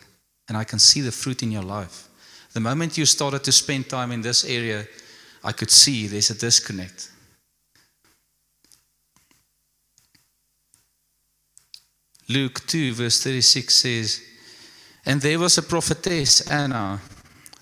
And 0.48 0.58
I 0.58 0.64
can 0.64 0.80
see 0.80 1.02
the 1.02 1.12
fruit 1.12 1.44
in 1.44 1.52
your 1.52 1.64
life. 1.64 2.08
The 2.54 2.62
moment 2.62 2.98
you 2.98 3.06
started 3.06 3.44
to 3.44 3.52
spend 3.52 3.90
time 3.90 4.12
in 4.12 4.22
this 4.22 4.46
area, 4.46 4.88
I 5.44 5.52
could 5.52 5.70
see 5.70 6.08
there's 6.08 6.30
a 6.30 6.40
disconnect. 6.40 7.12
Luke 12.30 12.66
2, 12.68 12.94
verse 12.94 13.22
36 13.22 13.76
says, 13.76 14.22
And 15.06 15.20
there 15.20 15.40
was 15.40 15.58
a 15.58 15.64
prophetess, 15.64 16.50
Anna, 16.50 17.02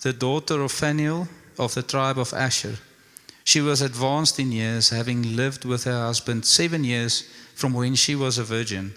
the 0.01 0.13
daughter 0.13 0.61
of 0.61 0.71
Phanuel 0.71 1.27
of 1.61 1.75
the 1.75 1.83
tribe 1.83 2.17
of 2.17 2.33
Asher. 2.33 2.77
She 3.43 3.61
was 3.61 3.81
advanced 3.81 4.39
in 4.39 4.51
years, 4.51 4.89
having 4.89 5.35
lived 5.35 5.63
with 5.63 5.83
her 5.83 6.05
husband 6.07 6.43
seven 6.45 6.83
years 6.83 7.29
from 7.53 7.73
when 7.73 7.93
she 7.93 8.15
was 8.15 8.39
a 8.39 8.43
virgin, 8.43 8.93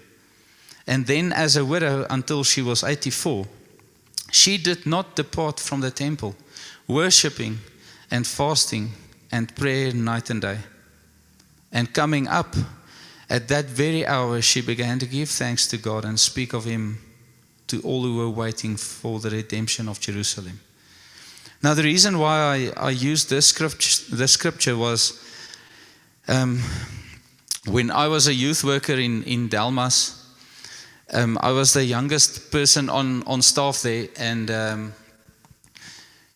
and 0.87 1.05
then 1.05 1.31
as 1.31 1.55
a 1.55 1.63
widow 1.63 2.07
until 2.09 2.43
she 2.43 2.61
was 2.61 2.83
84. 2.83 3.45
She 4.31 4.57
did 4.57 4.85
not 4.85 5.15
depart 5.15 5.59
from 5.59 5.81
the 5.81 5.91
temple, 5.91 6.35
worshipping 6.87 7.59
and 8.09 8.25
fasting 8.25 8.91
and 9.31 9.55
prayer 9.55 9.93
night 9.93 10.29
and 10.31 10.41
day. 10.41 10.57
And 11.71 11.93
coming 11.93 12.27
up 12.27 12.55
at 13.29 13.47
that 13.47 13.65
very 13.65 14.05
hour, 14.07 14.41
she 14.41 14.61
began 14.61 14.97
to 14.99 15.05
give 15.05 15.29
thanks 15.29 15.67
to 15.67 15.77
God 15.77 16.03
and 16.03 16.19
speak 16.19 16.53
of 16.53 16.65
Him 16.65 16.97
to 17.67 17.81
all 17.81 18.01
who 18.03 18.17
were 18.17 18.29
waiting 18.29 18.75
for 18.75 19.19
the 19.19 19.29
redemption 19.29 19.87
of 19.87 19.99
Jerusalem. 19.99 20.59
Now, 21.63 21.73
the 21.73 21.83
reason 21.83 22.19
why 22.19 22.71
I, 22.77 22.87
I 22.87 22.89
used 22.91 23.29
this 23.29 23.47
scripture, 23.47 24.15
this 24.15 24.31
scripture 24.33 24.77
was 24.77 25.19
um, 26.27 26.61
when 27.65 27.89
I 27.89 28.07
was 28.07 28.27
a 28.27 28.33
youth 28.33 28.63
worker 28.63 28.93
in, 28.93 29.23
in 29.23 29.49
Delmas, 29.49 30.21
um, 31.13 31.37
I 31.41 31.51
was 31.51 31.73
the 31.73 31.83
youngest 31.83 32.51
person 32.51 32.89
on, 32.89 33.23
on 33.23 33.41
staff 33.41 33.81
there, 33.81 34.07
and 34.17 34.49
um, 34.51 34.93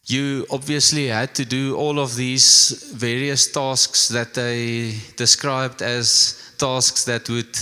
you 0.05 0.45
obviously 0.49 1.07
had 1.07 1.35
to 1.35 1.45
do 1.45 1.75
all 1.75 1.99
of 1.99 2.15
these 2.15 2.91
various 2.95 3.51
tasks 3.51 4.07
that 4.09 4.33
they 4.33 4.95
described 5.15 5.81
as 5.81 6.53
tasks 6.57 7.05
that 7.05 7.29
would 7.29 7.57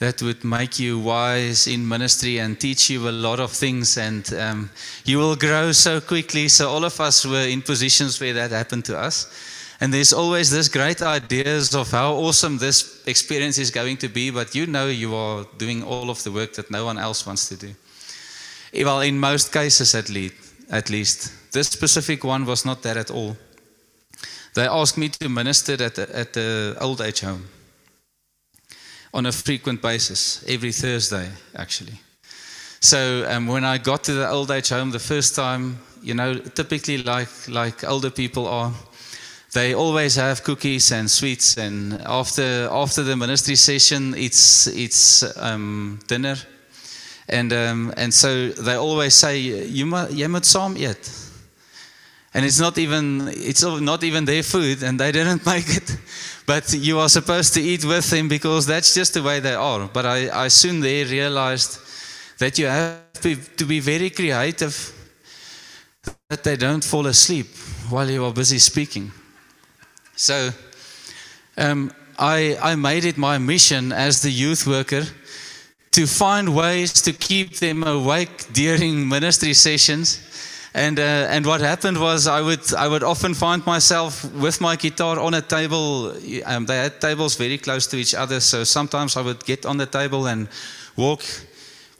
that 0.00 0.22
would 0.22 0.42
make 0.44 0.78
you 0.78 0.98
wise 0.98 1.66
in 1.66 1.86
ministry 1.86 2.38
and 2.38 2.58
teach 2.58 2.88
you 2.88 3.08
a 3.08 3.12
lot 3.12 3.38
of 3.38 3.52
things. 3.52 3.98
And 3.98 4.32
um, 4.34 4.70
you 5.04 5.18
will 5.18 5.36
grow 5.36 5.72
so 5.72 6.00
quickly. 6.00 6.48
So 6.48 6.70
all 6.70 6.84
of 6.84 6.98
us 7.00 7.26
were 7.26 7.46
in 7.46 7.60
positions 7.60 8.18
where 8.18 8.32
that 8.32 8.50
happened 8.50 8.86
to 8.86 8.98
us. 8.98 9.28
And 9.78 9.92
there's 9.92 10.14
always 10.14 10.50
this 10.50 10.68
great 10.68 11.02
ideas 11.02 11.74
of 11.74 11.90
how 11.90 12.14
awesome 12.14 12.56
this 12.56 13.02
experience 13.06 13.58
is 13.58 13.70
going 13.70 13.98
to 13.98 14.08
be. 14.08 14.30
But 14.30 14.54
you 14.54 14.66
know 14.66 14.88
you 14.88 15.14
are 15.14 15.44
doing 15.58 15.82
all 15.82 16.08
of 16.08 16.22
the 16.24 16.32
work 16.32 16.54
that 16.54 16.70
no 16.70 16.86
one 16.86 16.98
else 16.98 17.26
wants 17.26 17.48
to 17.50 17.56
do. 17.56 17.74
Well 18.72 19.00
in 19.00 19.18
most 19.18 19.52
cases 19.52 19.94
at 19.94 20.08
least 20.08 20.34
at 20.70 20.88
least. 20.88 21.52
This 21.52 21.68
specific 21.68 22.24
one 22.24 22.46
was 22.46 22.64
not 22.64 22.82
that 22.82 22.96
at 22.96 23.10
all. 23.10 23.36
They 24.54 24.66
asked 24.66 24.96
me 24.96 25.08
to 25.08 25.28
minister 25.28 25.72
at 25.72 25.98
at 25.98 26.32
the 26.32 26.76
old 26.80 27.00
age 27.00 27.20
home 27.20 27.48
on 29.12 29.26
a 29.26 29.32
frequent 29.32 29.82
basis, 29.82 30.44
every 30.46 30.72
Thursday, 30.72 31.28
actually. 31.54 32.00
So 32.80 33.26
um, 33.28 33.46
when 33.46 33.64
I 33.64 33.78
got 33.78 34.04
to 34.04 34.12
the 34.14 34.30
old 34.30 34.50
age 34.50 34.70
home 34.70 34.90
the 34.90 34.98
first 34.98 35.34
time, 35.34 35.78
you 36.02 36.14
know, 36.14 36.34
typically 36.34 36.98
like 36.98 37.28
like 37.48 37.84
older 37.84 38.10
people 38.10 38.46
are, 38.46 38.72
they 39.52 39.74
always 39.74 40.16
have 40.16 40.42
cookies 40.44 40.92
and 40.92 41.10
sweets. 41.10 41.58
And 41.58 42.00
after 42.06 42.68
after 42.70 43.02
the 43.02 43.16
ministry 43.16 43.56
session, 43.56 44.14
it's 44.14 44.66
it's 44.68 45.22
um, 45.36 45.98
dinner, 46.06 46.36
and 47.28 47.52
um, 47.52 47.92
and 47.96 48.14
so 48.14 48.48
they 48.48 48.76
always 48.76 49.14
say, 49.14 49.38
"You 49.38 49.86
moet 49.86 50.44
saam 50.44 50.76
eet." 50.76 51.10
And 52.32 52.44
it's 52.44 52.60
not 52.60 52.78
even 52.78 53.28
it's 53.28 53.62
not 53.62 54.04
even 54.04 54.24
their 54.24 54.42
food, 54.42 54.82
and 54.82 54.98
they 54.98 55.12
didn't 55.12 55.44
make 55.54 55.68
it. 55.68 55.96
But 56.50 56.74
you 56.74 56.98
are 56.98 57.08
supposed 57.08 57.54
to 57.54 57.60
eat 57.60 57.84
with 57.84 58.10
them 58.10 58.26
because 58.26 58.66
that's 58.66 58.92
just 58.92 59.14
the 59.14 59.22
way 59.22 59.38
they 59.38 59.54
are. 59.54 59.86
But 59.86 60.04
I, 60.04 60.46
I 60.46 60.48
soon 60.48 60.80
there 60.80 61.06
realized 61.06 61.78
that 62.38 62.58
you 62.58 62.66
have 62.66 63.12
to, 63.56 63.64
be 63.64 63.78
very 63.78 64.10
creative 64.10 64.74
that 66.28 66.42
they 66.42 66.56
don't 66.56 66.82
fall 66.82 67.06
asleep 67.06 67.46
while 67.88 68.10
you 68.10 68.24
are 68.24 68.32
busy 68.32 68.58
speaking. 68.58 69.12
So 70.16 70.50
um, 71.56 71.92
I, 72.18 72.58
I 72.60 72.74
made 72.74 73.04
it 73.04 73.16
my 73.16 73.38
mission 73.38 73.92
as 73.92 74.20
the 74.20 74.32
youth 74.32 74.66
worker 74.66 75.04
to 75.92 76.04
find 76.04 76.56
ways 76.56 77.00
to 77.02 77.12
keep 77.12 77.58
them 77.58 77.84
awake 77.84 78.52
during 78.52 79.08
ministry 79.08 79.54
sessions. 79.54 80.18
And, 80.72 81.00
uh, 81.00 81.02
and 81.02 81.44
what 81.44 81.60
happened 81.60 82.00
was 82.00 82.28
I 82.28 82.40
would, 82.40 82.72
I 82.74 82.86
would 82.86 83.02
often 83.02 83.34
find 83.34 83.64
myself 83.66 84.24
with 84.34 84.60
my 84.60 84.76
guitar 84.76 85.18
on 85.18 85.34
a 85.34 85.42
table. 85.42 86.14
Um, 86.46 86.66
they 86.66 86.76
had 86.76 87.00
tables 87.00 87.36
very 87.36 87.58
close 87.58 87.88
to 87.88 87.96
each 87.96 88.14
other, 88.14 88.38
so 88.40 88.62
sometimes 88.62 89.16
I 89.16 89.22
would 89.22 89.44
get 89.44 89.66
on 89.66 89.78
the 89.78 89.86
table 89.86 90.28
and 90.28 90.48
walk 90.96 91.22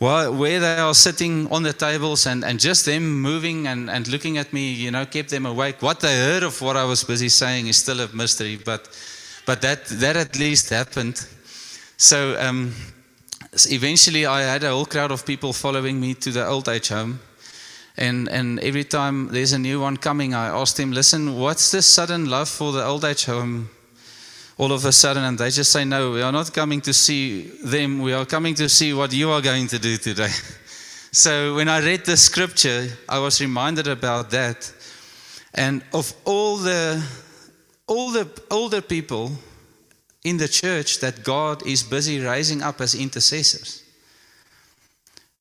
where 0.01 0.61
they 0.61 0.79
are 0.79 0.95
sitting 0.95 1.47
on 1.53 1.63
the 1.63 1.75
tables 1.75 2.27
and, 2.27 2.43
and 2.43 2.59
just 2.59 2.87
them 2.87 3.21
moving 3.21 3.67
and, 3.67 3.91
and 3.91 4.09
looking 4.09 4.39
at 4.39 4.51
me, 4.51 4.73
you 4.73 4.91
know, 4.91 5.05
kept 5.05 5.29
them 5.29 5.45
awake. 5.45 5.83
What 5.83 6.01
they 6.01 6.17
heard 6.17 6.43
of 6.43 6.59
what 6.63 6.75
I 6.75 6.85
was 6.85 7.05
busy 7.05 7.29
saying 7.29 7.67
is 7.67 7.77
still 7.77 8.01
a 8.01 8.09
mystery, 8.15 8.59
but, 8.65 8.89
but 9.45 9.61
that, 9.61 9.85
that 9.87 10.17
at 10.17 10.39
least 10.39 10.71
happened. 10.71 11.23
So 11.99 12.35
um, 12.41 12.75
eventually 13.69 14.25
I 14.25 14.41
had 14.41 14.65
a 14.65 14.71
whole 14.71 14.87
crowd 14.87 15.11
of 15.11 15.27
people 15.27 15.53
following 15.53 16.01
me 16.01 16.15
to 16.15 16.31
the 16.31 16.47
old 16.47 16.67
age 16.71 16.89
home. 16.89 17.21
And, 17.97 18.29
and 18.29 18.61
every 18.61 18.85
time 18.85 19.29
there's 19.29 19.53
a 19.53 19.59
new 19.59 19.81
one 19.81 19.97
coming, 19.97 20.35
I 20.35 20.47
asked 20.47 20.79
him, 20.79 20.93
listen, 20.93 21.37
what's 21.37 21.71
this 21.71 21.87
sudden 21.87 22.31
love 22.31 22.49
for 22.49 22.73
the 22.73 22.85
old 22.85 23.05
age 23.05 23.25
home 23.25 23.69
all 24.57 24.73
of 24.73 24.85
a 24.85 24.93
sudden? 24.93 25.25
And 25.25 25.39
they 25.39 25.51
just 25.51 25.73
say, 25.73 25.85
no, 25.85 26.13
we 26.13 26.23
are 26.23 26.33
not 26.33 26.53
coming 26.53 26.81
to 26.83 26.93
see 26.93 27.51
them. 27.65 28.01
We 28.01 28.13
are 28.13 28.25
coming 28.25 28.55
to 28.55 28.69
see 28.69 28.93
what 28.93 29.13
you 29.13 29.31
are 29.31 29.43
going 29.43 29.67
to 29.69 29.79
do 29.79 29.97
today. 29.97 30.31
So 31.13 31.57
when 31.57 31.69
I 31.69 31.81
read 31.81 32.05
the 32.05 32.17
scripture, 32.17 32.89
I 33.09 33.19
was 33.19 33.41
reminded 33.41 33.89
about 33.89 34.31
that. 34.31 34.73
And 35.53 35.83
of 35.93 36.15
all 36.25 36.57
the, 36.57 37.05
all 37.89 38.13
the 38.13 38.29
older 38.49 38.81
people 38.81 39.33
in 40.23 40.37
the 40.37 40.47
church 40.47 41.01
that 41.01 41.25
God 41.25 41.67
is 41.67 41.83
busy 41.83 42.21
raising 42.21 42.63
up 42.63 42.81
as 42.81 42.95
intercessors. 42.95 43.83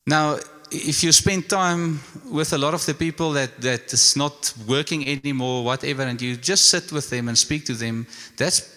Now, 0.08 0.40
if 0.72 1.04
you 1.04 1.12
spend 1.12 1.50
time 1.50 2.00
with 2.30 2.54
a 2.54 2.58
lot 2.58 2.74
of 2.74 2.86
the 2.86 2.94
people 2.94 3.32
that, 3.32 3.62
that 3.62 3.92
is 3.94 4.16
not 4.16 4.54
working 4.68 5.08
anymore, 5.08 5.64
whatever, 5.64 6.04
and 6.04 6.22
you 6.22 6.36
just 6.36 6.66
sit 6.66 6.92
with 6.92 7.10
them 7.10 7.28
and 7.28 7.38
speak 7.38 7.66
to 7.66 7.74
them, 7.74 8.08
that's, 8.38 8.76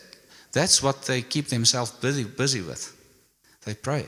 that's 0.52 0.82
what 0.82 1.02
they 1.02 1.22
keep 1.22 1.48
themselves 1.48 1.90
busy, 1.90 2.24
busy 2.24 2.62
with. 2.62 2.96
They 3.64 3.74
pray. 3.74 4.06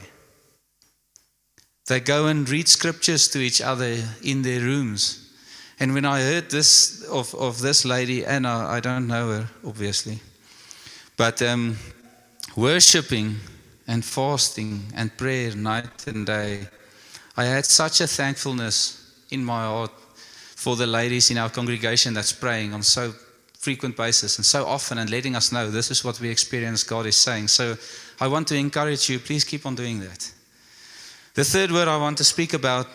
They 1.87 2.01
go 2.01 2.27
and 2.27 2.49
read 2.49 2.69
scriptures 2.69 3.29
to 3.29 3.39
each 3.39 3.61
other 3.61 3.97
in 4.23 4.43
their 4.43 4.61
rooms. 4.61 5.21
And 5.79 5.93
when 5.93 6.05
I 6.05 6.21
heard 6.21 6.51
this 6.51 7.03
of, 7.05 7.35
of 7.35 7.61
this 7.61 7.85
lady, 7.85 8.25
Anna, 8.25 8.67
I 8.69 8.81
don't 8.81 9.07
know 9.07 9.29
her, 9.29 9.49
obviously, 9.67 10.21
but 11.17 11.43
um, 11.43 11.77
worshiping 12.57 13.37
and 13.87 14.05
fasting 14.05 14.85
and 14.95 15.17
prayer 15.17 15.55
night 15.55 16.07
and 16.07 16.27
day, 16.27 16.69
I 17.37 17.45
had 17.45 17.65
such 17.65 18.01
a 18.01 18.07
thankfulness 18.07 19.13
in 19.31 19.45
my 19.45 19.65
heart 19.65 19.91
for 20.57 20.77
the 20.77 20.87
ladies 20.87 21.31
in 21.31 21.39
our 21.39 21.51
congregation 21.51 22.15
that's 22.15 22.33
praying 22.33 22.73
on 22.73 22.83
so 22.83 23.13
frequent 23.59 23.97
basis 23.97 24.39
and 24.39 24.45
so 24.45 24.67
often 24.67 24.99
and 24.99 25.11
letting 25.11 25.35
us 25.35 25.51
know 25.51 25.71
this 25.71 25.91
is 25.91 26.05
what 26.05 26.21
we 26.21 26.29
experience 26.29 26.85
God 26.85 27.07
is 27.07 27.17
saying. 27.17 27.49
So 27.49 27.77
I 28.21 28.29
want 28.29 28.47
to 28.49 28.57
encourage 28.57 29.09
you, 29.09 29.19
please 29.19 29.43
keep 29.43 29.67
on 29.67 29.75
doing 29.75 30.01
that. 30.01 30.31
The 31.35 31.45
third 31.45 31.73
word 31.73 31.89
I 31.89 31.97
want 31.97 32.19
to 32.19 32.25
speak 32.25 32.55
about 32.55 32.87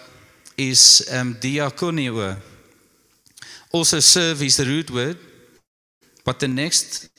is 0.58 1.10
um, 1.12 1.36
diakonio. 1.36 2.38
Also, 3.72 4.00
serve 4.00 4.42
is 4.42 4.58
the 4.58 4.66
root 4.66 4.90
word, 4.90 5.18
but 6.24 6.40
the 6.40 6.48
next 6.48 7.10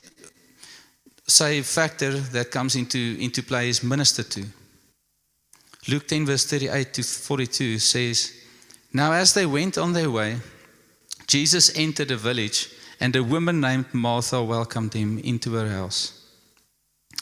say 1.27 1.63
factor 1.63 2.13
that 2.13 2.51
comes 2.51 2.75
into, 2.77 3.17
into 3.21 3.43
play 3.43 3.69
is 3.69 3.83
minister 3.83 4.23
to. 4.23 4.45
Luke 5.89 6.07
10, 6.07 6.27
verse 6.27 6.45
38 6.45 6.95
to 6.95 7.03
42 7.03 7.79
says, 7.79 8.33
Now 8.93 9.13
as 9.13 9.35
they 9.35 9.47
went 9.47 9.79
on 9.79 9.93
their 9.93 10.11
way, 10.11 10.39
Jesus 11.27 11.77
entered 11.77 12.11
a 12.11 12.17
village, 12.17 12.71
and 13.01 13.17
a 13.17 13.23
woman 13.23 13.61
named 13.61 13.95
Martha 13.95 14.43
welcomed 14.43 14.93
him 14.93 15.19
into 15.19 15.55
her 15.55 15.71
house. 15.71 16.21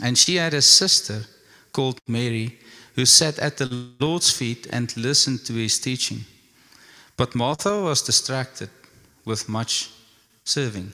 And 0.02 0.18
she 0.18 0.36
had 0.36 0.54
a 0.54 0.62
sister 0.62 1.24
called 1.72 2.00
Mary 2.08 2.58
who 2.94 3.06
sat 3.06 3.38
at 3.38 3.58
the 3.58 3.92
Lord's 4.00 4.30
feet 4.30 4.66
and 4.70 4.96
listened 4.96 5.44
to 5.44 5.52
his 5.52 5.78
teaching. 5.78 6.24
But 7.16 7.34
Martha 7.34 7.80
was 7.80 8.02
distracted 8.02 8.70
with 9.24 9.48
much 9.48 9.90
serving. 10.44 10.92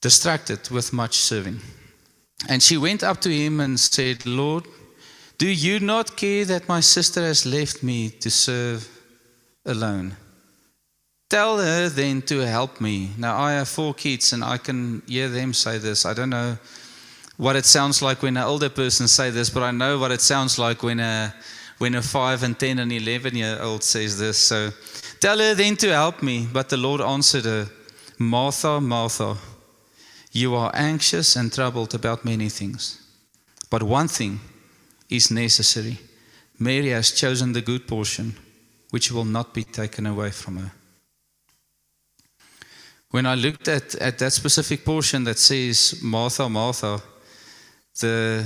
Distracted 0.00 0.70
with 0.70 0.92
much 0.92 1.16
serving. 1.16 1.60
And 2.48 2.62
she 2.62 2.76
went 2.76 3.02
up 3.02 3.20
to 3.20 3.30
him 3.30 3.60
and 3.60 3.78
said, 3.78 4.24
Lord, 4.24 4.64
do 5.42 5.48
you 5.48 5.80
not 5.80 6.16
care 6.16 6.44
that 6.44 6.68
my 6.68 6.78
sister 6.78 7.20
has 7.20 7.44
left 7.44 7.82
me 7.82 8.10
to 8.10 8.30
serve 8.30 8.88
alone? 9.66 10.16
Tell 11.28 11.58
her 11.58 11.88
then 11.88 12.22
to 12.30 12.46
help 12.46 12.80
me. 12.80 13.10
Now, 13.18 13.36
I 13.36 13.54
have 13.54 13.66
four 13.66 13.92
kids 13.92 14.32
and 14.32 14.44
I 14.44 14.56
can 14.58 15.02
hear 15.08 15.28
them 15.28 15.52
say 15.52 15.78
this. 15.78 16.06
I 16.06 16.14
don't 16.14 16.30
know 16.30 16.58
what 17.38 17.56
it 17.56 17.64
sounds 17.64 18.00
like 18.00 18.22
when 18.22 18.36
an 18.36 18.44
older 18.44 18.68
person 18.68 19.08
say 19.08 19.30
this, 19.30 19.50
but 19.50 19.64
I 19.64 19.72
know 19.72 19.98
what 19.98 20.12
it 20.12 20.20
sounds 20.20 20.60
like 20.60 20.84
when 20.84 21.00
a 21.00 21.34
when 21.78 21.96
a 21.96 22.02
5 22.02 22.44
and 22.44 22.56
10 22.56 22.78
and 22.78 22.92
11 22.92 23.34
year 23.34 23.58
old 23.60 23.82
says 23.82 24.20
this. 24.20 24.38
So 24.38 24.70
tell 25.18 25.38
her 25.38 25.54
then 25.56 25.76
to 25.78 25.88
help 25.88 26.22
me. 26.22 26.46
But 26.52 26.68
the 26.68 26.76
Lord 26.76 27.00
answered 27.00 27.46
her, 27.46 27.66
Martha, 28.16 28.80
Martha, 28.80 29.36
you 30.30 30.54
are 30.54 30.70
anxious 30.72 31.34
and 31.34 31.52
troubled 31.52 31.96
about 31.96 32.24
many 32.24 32.48
things. 32.48 33.02
But 33.70 33.82
one 33.82 34.06
thing 34.06 34.38
is 35.16 35.30
necessary. 35.30 35.98
Mary 36.58 36.90
has 36.90 37.12
chosen 37.12 37.52
the 37.52 37.60
good 37.60 37.86
portion, 37.86 38.34
which 38.90 39.10
will 39.10 39.24
not 39.24 39.52
be 39.52 39.64
taken 39.64 40.06
away 40.06 40.30
from 40.30 40.56
her. 40.56 40.72
When 43.10 43.26
I 43.26 43.34
looked 43.34 43.68
at, 43.68 43.94
at 43.96 44.18
that 44.18 44.32
specific 44.32 44.84
portion 44.84 45.24
that 45.24 45.38
says 45.38 46.00
Martha, 46.02 46.48
Martha, 46.48 47.02
the, 48.00 48.44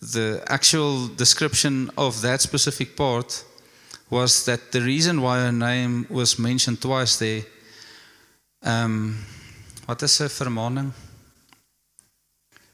the 0.00 0.42
actual 0.46 1.08
description 1.08 1.90
of 1.96 2.20
that 2.22 2.40
specific 2.40 2.96
part 2.96 3.44
was 4.08 4.44
that 4.44 4.72
the 4.72 4.80
reason 4.80 5.20
why 5.20 5.40
her 5.40 5.52
name 5.52 6.06
was 6.08 6.38
mentioned 6.38 6.80
twice 6.80 7.16
there, 7.16 7.42
um, 8.62 9.24
wat 9.86 10.02
is 10.02 10.20
'n 10.20 10.28
vermaning? 10.28 10.92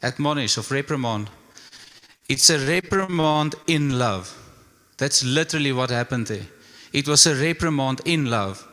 Admonish 0.02 0.58
of 0.58 0.70
reprimand. 0.70 1.28
It's 2.28 2.50
a 2.50 2.58
reprimand 2.58 3.54
in 3.66 3.98
love. 3.98 4.34
That's 4.98 5.22
literally 5.24 5.72
what 5.72 5.90
happened 5.90 6.26
there. 6.26 6.46
It 6.92 7.06
was 7.06 7.26
a 7.26 7.34
reprimand 7.34 8.00
in 8.04 8.26
love. 8.26 8.66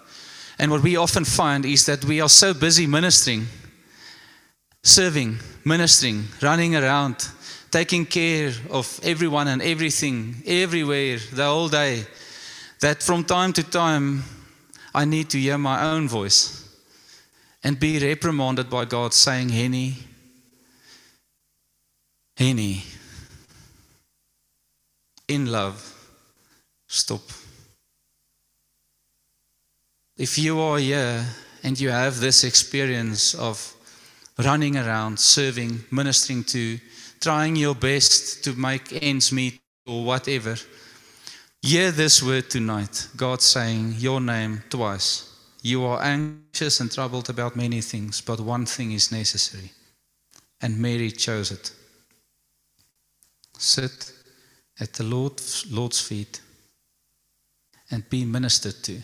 And 0.57 0.71
what 0.71 0.81
we 0.81 0.95
often 0.95 1.25
find 1.25 1.65
is 1.65 1.85
that 1.85 2.05
we 2.05 2.21
are 2.21 2.29
so 2.29 2.53
busy 2.53 2.87
ministering, 2.87 3.47
serving, 4.81 5.39
ministering, 5.65 6.25
running 6.41 6.75
around, 6.75 7.27
taking 7.71 8.05
care 8.05 8.51
of 8.69 8.99
everyone 9.03 9.47
and 9.47 9.61
everything, 9.61 10.35
everywhere, 10.45 11.17
the 11.31 11.45
whole 11.45 11.69
day, 11.69 12.05
that 12.81 13.01
from 13.03 13.23
time 13.23 13.53
to 13.53 13.63
time 13.63 14.23
I 14.93 15.05
need 15.05 15.29
to 15.31 15.39
hear 15.39 15.57
my 15.57 15.83
own 15.83 16.07
voice 16.07 16.69
and 17.63 17.79
be 17.79 17.99
reprimanded 17.99 18.69
by 18.69 18.85
God 18.85 19.13
saying, 19.13 19.49
Henny, 19.49 19.97
Henny, 22.37 22.83
in 25.27 25.51
love, 25.51 25.77
stop. 26.87 27.21
If 30.17 30.37
you 30.37 30.59
are 30.59 30.77
here 30.77 31.25
and 31.63 31.79
you 31.79 31.89
have 31.89 32.19
this 32.19 32.43
experience 32.43 33.33
of 33.33 33.73
running 34.37 34.77
around, 34.77 35.19
serving, 35.19 35.83
ministering 35.91 36.43
to, 36.45 36.79
trying 37.19 37.55
your 37.55 37.75
best 37.75 38.43
to 38.43 38.53
make 38.53 39.01
ends 39.01 39.31
meet 39.31 39.59
or 39.87 40.03
whatever, 40.03 40.55
Hear 41.65 41.91
this 41.91 42.21
word 42.21 42.49
tonight 42.49 43.07
God 43.15 43.41
saying 43.41 43.95
your 43.97 44.19
name 44.19 44.63
twice. 44.69 45.29
You 45.61 45.85
are 45.85 46.03
anxious 46.03 46.81
and 46.81 46.91
troubled 46.91 47.29
about 47.29 47.55
many 47.55 47.79
things, 47.79 48.19
but 48.19 48.41
one 48.41 48.65
thing 48.65 48.91
is 48.91 49.13
necessary. 49.13 49.71
And 50.59 50.77
Mary 50.77 51.09
chose 51.09 51.51
it. 51.51 51.71
Sit 53.57 54.11
at 54.79 54.93
the 54.93 55.03
Lord, 55.03 55.41
Lord's 55.69 56.01
feet 56.01 56.41
and 57.91 58.09
be 58.09 58.25
ministered 58.25 58.81
to. 58.83 59.01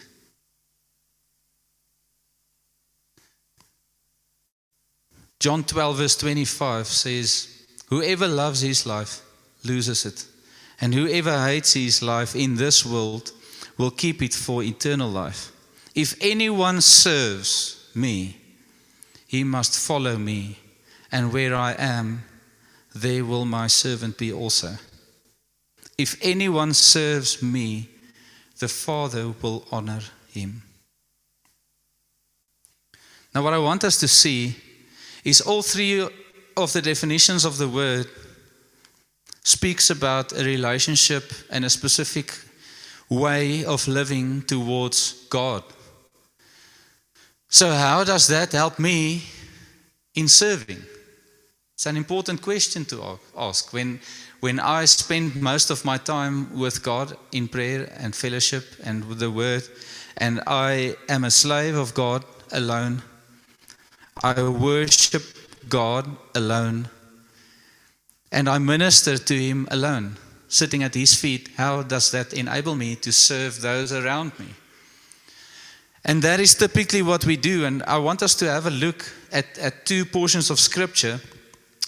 John 5.39 5.63
12, 5.63 5.97
verse 5.97 6.17
25 6.17 6.87
says, 6.87 7.65
Whoever 7.87 8.27
loves 8.27 8.61
his 8.61 8.85
life 8.85 9.21
loses 9.63 10.05
it, 10.05 10.25
and 10.81 10.93
whoever 10.93 11.45
hates 11.45 11.73
his 11.73 12.01
life 12.01 12.35
in 12.35 12.55
this 12.55 12.85
world 12.85 13.31
will 13.77 13.91
keep 13.91 14.21
it 14.21 14.33
for 14.33 14.63
eternal 14.63 15.09
life. 15.09 15.51
If 15.95 16.15
anyone 16.19 16.81
serves 16.81 17.89
me, 17.95 18.37
he 19.27 19.43
must 19.43 19.79
follow 19.79 20.17
me, 20.17 20.57
and 21.11 21.31
where 21.31 21.55
I 21.55 21.73
am, 21.77 22.23
there 22.93 23.23
will 23.23 23.45
my 23.45 23.67
servant 23.67 24.17
be 24.17 24.33
also. 24.33 24.75
If 25.99 26.15
anyone 26.21 26.73
serves 26.73 27.43
me, 27.43 27.89
the 28.59 28.69
Father 28.69 29.33
will 29.41 29.65
honor 29.69 29.99
him. 30.31 30.61
Now, 33.35 33.43
what 33.43 33.53
I 33.53 33.57
want 33.57 33.83
us 33.83 33.99
to 33.99 34.07
see 34.07 34.55
is 35.25 35.41
all 35.41 35.61
three 35.61 36.07
of 36.55 36.71
the 36.71 36.81
definitions 36.81 37.43
of 37.43 37.57
the 37.57 37.67
word 37.67 38.07
speaks 39.43 39.89
about 39.89 40.31
a 40.31 40.45
relationship 40.45 41.33
and 41.51 41.65
a 41.65 41.69
specific 41.69 42.31
way 43.09 43.65
of 43.65 43.85
living 43.85 44.43
towards 44.43 45.27
God. 45.29 45.63
So, 47.49 47.71
how 47.71 48.05
does 48.05 48.27
that 48.27 48.53
help 48.53 48.79
me 48.79 49.23
in 50.15 50.29
serving? 50.29 50.81
It's 51.73 51.85
an 51.85 51.97
important 51.97 52.41
question 52.41 52.85
to 52.85 53.19
ask. 53.37 53.73
When, 53.73 53.99
when 54.39 54.59
I 54.59 54.85
spend 54.85 55.41
most 55.41 55.69
of 55.69 55.83
my 55.83 55.97
time 55.97 56.57
with 56.57 56.81
God 56.81 57.17
in 57.31 57.47
prayer 57.47 57.91
and 57.97 58.15
fellowship 58.15 58.65
and 58.83 59.05
with 59.05 59.19
the 59.19 59.31
Word, 59.31 59.63
and 60.17 60.41
I 60.47 60.95
am 61.09 61.23
a 61.23 61.31
slave 61.31 61.75
of 61.75 61.93
God 61.93 62.23
alone, 62.51 63.01
I 64.23 64.41
worship 64.43 65.23
God 65.67 66.05
alone, 66.35 66.87
and 68.31 68.47
I 68.47 68.57
minister 68.59 69.17
to 69.17 69.33
Him 69.33 69.67
alone, 69.71 70.17
sitting 70.47 70.83
at 70.83 70.95
His 70.95 71.15
feet. 71.15 71.49
How 71.57 71.83
does 71.83 72.11
that 72.11 72.33
enable 72.33 72.75
me 72.75 72.95
to 72.97 73.11
serve 73.11 73.61
those 73.61 73.91
around 73.91 74.37
me? 74.39 74.47
And 76.05 76.21
that 76.21 76.39
is 76.39 76.55
typically 76.55 77.01
what 77.01 77.25
we 77.25 77.35
do. 77.35 77.65
And 77.65 77.83
I 77.83 77.97
want 77.97 78.23
us 78.23 78.35
to 78.35 78.49
have 78.49 78.65
a 78.65 78.71
look 78.71 79.05
at, 79.31 79.57
at 79.57 79.85
two 79.85 80.05
portions 80.05 80.49
of 80.49 80.59
Scripture. 80.59 81.19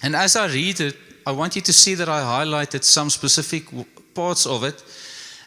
And 0.04 0.16
as 0.16 0.36
I 0.36 0.48
read 0.48 0.82
it, 0.82 0.98
I 1.25 1.31
want 1.31 1.55
you 1.55 1.62
to 1.62 1.73
see 1.73 1.95
that 1.95 2.10
I 2.10 2.21
highlighted 2.21 2.84
some 2.84 3.10
specific 3.10 3.65
parts 4.13 4.45
of 4.45 4.63
it. 4.63 4.84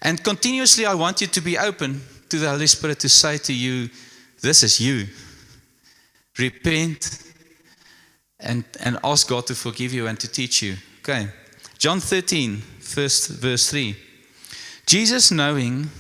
And 0.03 0.23
continuously, 0.23 0.87
I 0.87 0.95
want 0.95 1.21
you 1.21 1.27
to 1.27 1.41
be 1.41 1.59
open 1.59 2.01
to 2.29 2.39
the 2.39 2.51
Holy 2.51 2.67
Spirit 2.67 3.01
to 3.01 3.09
say 3.09 3.39
to 3.39 3.53
you, 3.53 3.89
This 4.41 4.63
is 4.63 4.81
you 4.81 5.07
repent 6.39 7.33
and, 8.41 8.65
and 8.81 8.99
ask 9.05 9.29
God 9.29 9.47
to 9.47 9.55
forgive 9.55 9.93
you 9.93 10.07
and 10.07 10.19
to 10.21 10.29
teach 10.29 10.63
you. 10.63 10.77
Okay. 11.01 11.29
John 11.79 12.01
13, 12.01 12.59
first 12.81 13.31
verse 13.31 13.71
3. 13.71 13.97
Jesus, 14.87 15.31
knowing 15.31 15.91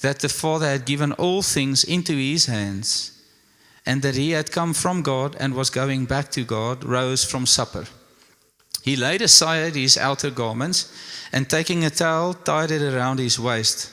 that 0.00 0.20
the 0.20 0.28
Father 0.28 0.66
had 0.66 0.84
given 0.84 1.12
all 1.12 1.42
things 1.42 1.84
into 1.84 2.14
his 2.14 2.46
hands, 2.46 3.14
and 3.84 4.02
that 4.02 4.16
he 4.16 4.32
had 4.32 4.52
come 4.52 4.74
from 4.74 5.02
God 5.02 5.36
and 5.40 5.54
was 5.54 5.70
going 5.70 6.04
back 6.04 6.30
to 6.32 6.44
God, 6.44 6.84
rose 6.84 7.24
from 7.24 7.46
supper. 7.46 7.86
He 8.88 8.96
laid 8.96 9.20
aside 9.20 9.76
his 9.76 9.98
outer 9.98 10.30
garments, 10.30 10.90
and 11.30 11.46
taking 11.46 11.84
a 11.84 11.90
towel, 11.90 12.32
tied 12.32 12.70
it 12.70 12.80
around 12.80 13.18
his 13.18 13.38
waist. 13.38 13.90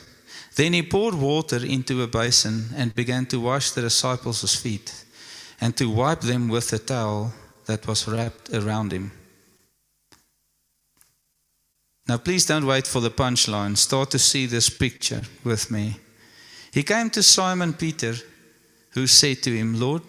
Then 0.55 0.71
he 0.71 0.84
poured 0.84 1.15
water 1.15 1.58
into 1.58 2.01
a 2.01 2.08
basin 2.08 2.69
and 2.77 2.95
began 2.95 3.25
to 3.25 3.41
wash 3.41 3.71
the 3.71 3.81
disciples' 3.81 4.55
feet 4.55 5.03
and 5.60 5.75
to 5.75 5.89
wipe 5.89 6.21
them 6.21 6.47
with 6.47 6.69
the 6.69 6.79
towel 6.79 7.34
that 7.65 7.86
was 7.86 8.08
wrapped 8.08 8.53
around 8.53 8.93
him. 8.93 9.12
Now, 12.08 12.17
please 12.17 12.45
don't 12.45 12.65
wait 12.65 12.88
for 12.88 13.01
the 13.01 13.12
punchline. 13.12 13.75
Start 13.75 14.12
to 14.12 14.19
see 14.19 14.45
this 14.45 14.69
picture 14.69 15.23
with 15.43 15.69
me. 15.69 15.99
He 16.71 16.84
came 16.84 17.10
to 17.10 17.21
Simon 17.21 17.73
Peter, 17.73 18.15
who 18.91 19.08
said 19.08 19.43
to 19.43 19.51
him, 19.51 19.77
Lord, 19.77 20.03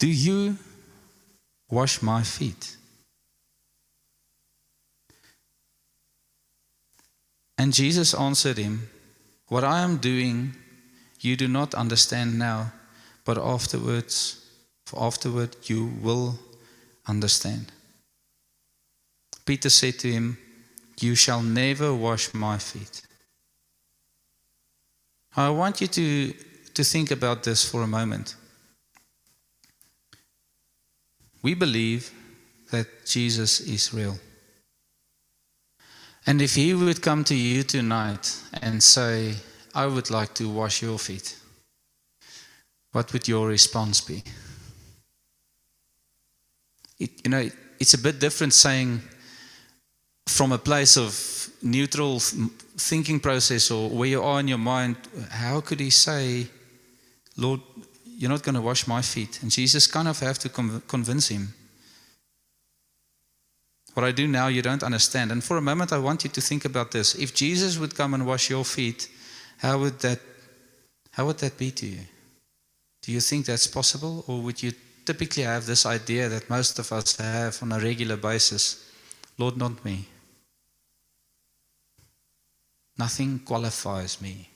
do 0.00 0.08
you 0.08 0.58
wash 1.70 2.02
my 2.02 2.24
feet? 2.24 2.74
And 7.58 7.74
Jesus 7.74 8.14
answered 8.14 8.56
him, 8.56 8.88
What 9.48 9.64
I 9.64 9.80
am 9.80 9.98
doing, 9.98 10.54
you 11.20 11.36
do 11.36 11.48
not 11.48 11.74
understand 11.74 12.38
now 12.38 12.72
but 13.28 13.36
afterwards, 13.36 14.42
for 14.86 15.02
afterward 15.02 15.54
you 15.64 15.92
will 16.00 16.38
understand. 17.06 17.70
Peter 19.44 19.68
said 19.68 19.98
to 19.98 20.10
him, 20.10 20.38
You 20.98 21.14
shall 21.14 21.42
never 21.42 21.92
wash 21.92 22.32
my 22.32 22.56
feet. 22.56 23.02
I 25.36 25.50
want 25.50 25.82
you 25.82 25.88
to, 25.88 26.32
to 26.72 26.84
think 26.84 27.10
about 27.10 27.42
this 27.42 27.68
for 27.70 27.82
a 27.82 27.86
moment. 27.86 28.34
We 31.42 31.52
believe 31.52 32.10
that 32.70 32.86
Jesus 33.04 33.60
is 33.60 33.92
real. 33.92 34.18
And 36.28 36.42
if 36.42 36.56
he 36.56 36.74
would 36.74 37.00
come 37.00 37.24
to 37.24 37.34
you 37.34 37.62
tonight 37.62 38.38
and 38.60 38.82
say, 38.82 39.34
I 39.74 39.86
would 39.86 40.10
like 40.10 40.34
to 40.34 40.46
wash 40.46 40.82
your 40.82 40.98
feet, 40.98 41.34
what 42.92 43.10
would 43.14 43.26
your 43.26 43.48
response 43.48 44.02
be? 44.02 44.22
It, 46.98 47.12
you 47.24 47.30
know, 47.30 47.48
it's 47.80 47.94
a 47.94 47.98
bit 47.98 48.20
different 48.20 48.52
saying 48.52 49.00
from 50.26 50.52
a 50.52 50.58
place 50.58 50.98
of 50.98 51.48
neutral 51.62 52.20
thinking 52.20 53.20
process 53.20 53.70
or 53.70 53.88
where 53.88 54.10
you 54.10 54.22
are 54.22 54.40
in 54.40 54.48
your 54.48 54.58
mind, 54.58 54.96
how 55.30 55.62
could 55.62 55.80
he 55.80 55.88
say, 55.88 56.46
Lord, 57.38 57.62
you're 58.04 58.28
not 58.30 58.42
going 58.42 58.54
to 58.54 58.60
wash 58.60 58.86
my 58.86 59.00
feet? 59.00 59.40
And 59.40 59.50
Jesus 59.50 59.86
kind 59.86 60.08
of 60.08 60.20
have 60.20 60.38
to 60.40 60.50
convince 60.50 61.28
him. 61.28 61.54
What 63.98 64.06
I 64.06 64.12
do 64.12 64.28
now, 64.28 64.46
you 64.46 64.62
don't 64.62 64.84
understand. 64.84 65.32
And 65.32 65.42
for 65.42 65.56
a 65.56 65.60
moment, 65.60 65.92
I 65.92 65.98
want 65.98 66.22
you 66.22 66.30
to 66.30 66.40
think 66.40 66.64
about 66.64 66.92
this. 66.92 67.16
If 67.16 67.34
Jesus 67.34 67.80
would 67.80 67.96
come 67.96 68.14
and 68.14 68.24
wash 68.24 68.48
your 68.48 68.64
feet, 68.64 69.08
how 69.56 69.80
would 69.80 69.98
that, 69.98 70.20
how 71.10 71.26
would 71.26 71.38
that 71.38 71.58
be 71.58 71.72
to 71.72 71.86
you? 71.86 72.02
Do 73.02 73.10
you 73.10 73.20
think 73.20 73.46
that's 73.46 73.66
possible? 73.66 74.24
Or 74.28 74.40
would 74.40 74.62
you 74.62 74.70
typically 75.04 75.42
have 75.42 75.66
this 75.66 75.84
idea 75.84 76.28
that 76.28 76.48
most 76.48 76.78
of 76.78 76.92
us 76.92 77.16
have 77.16 77.60
on 77.60 77.72
a 77.72 77.80
regular 77.80 78.16
basis 78.16 78.88
Lord, 79.36 79.56
not 79.56 79.84
me? 79.84 80.06
Nothing 82.96 83.40
qualifies 83.40 84.20
me. 84.20 84.48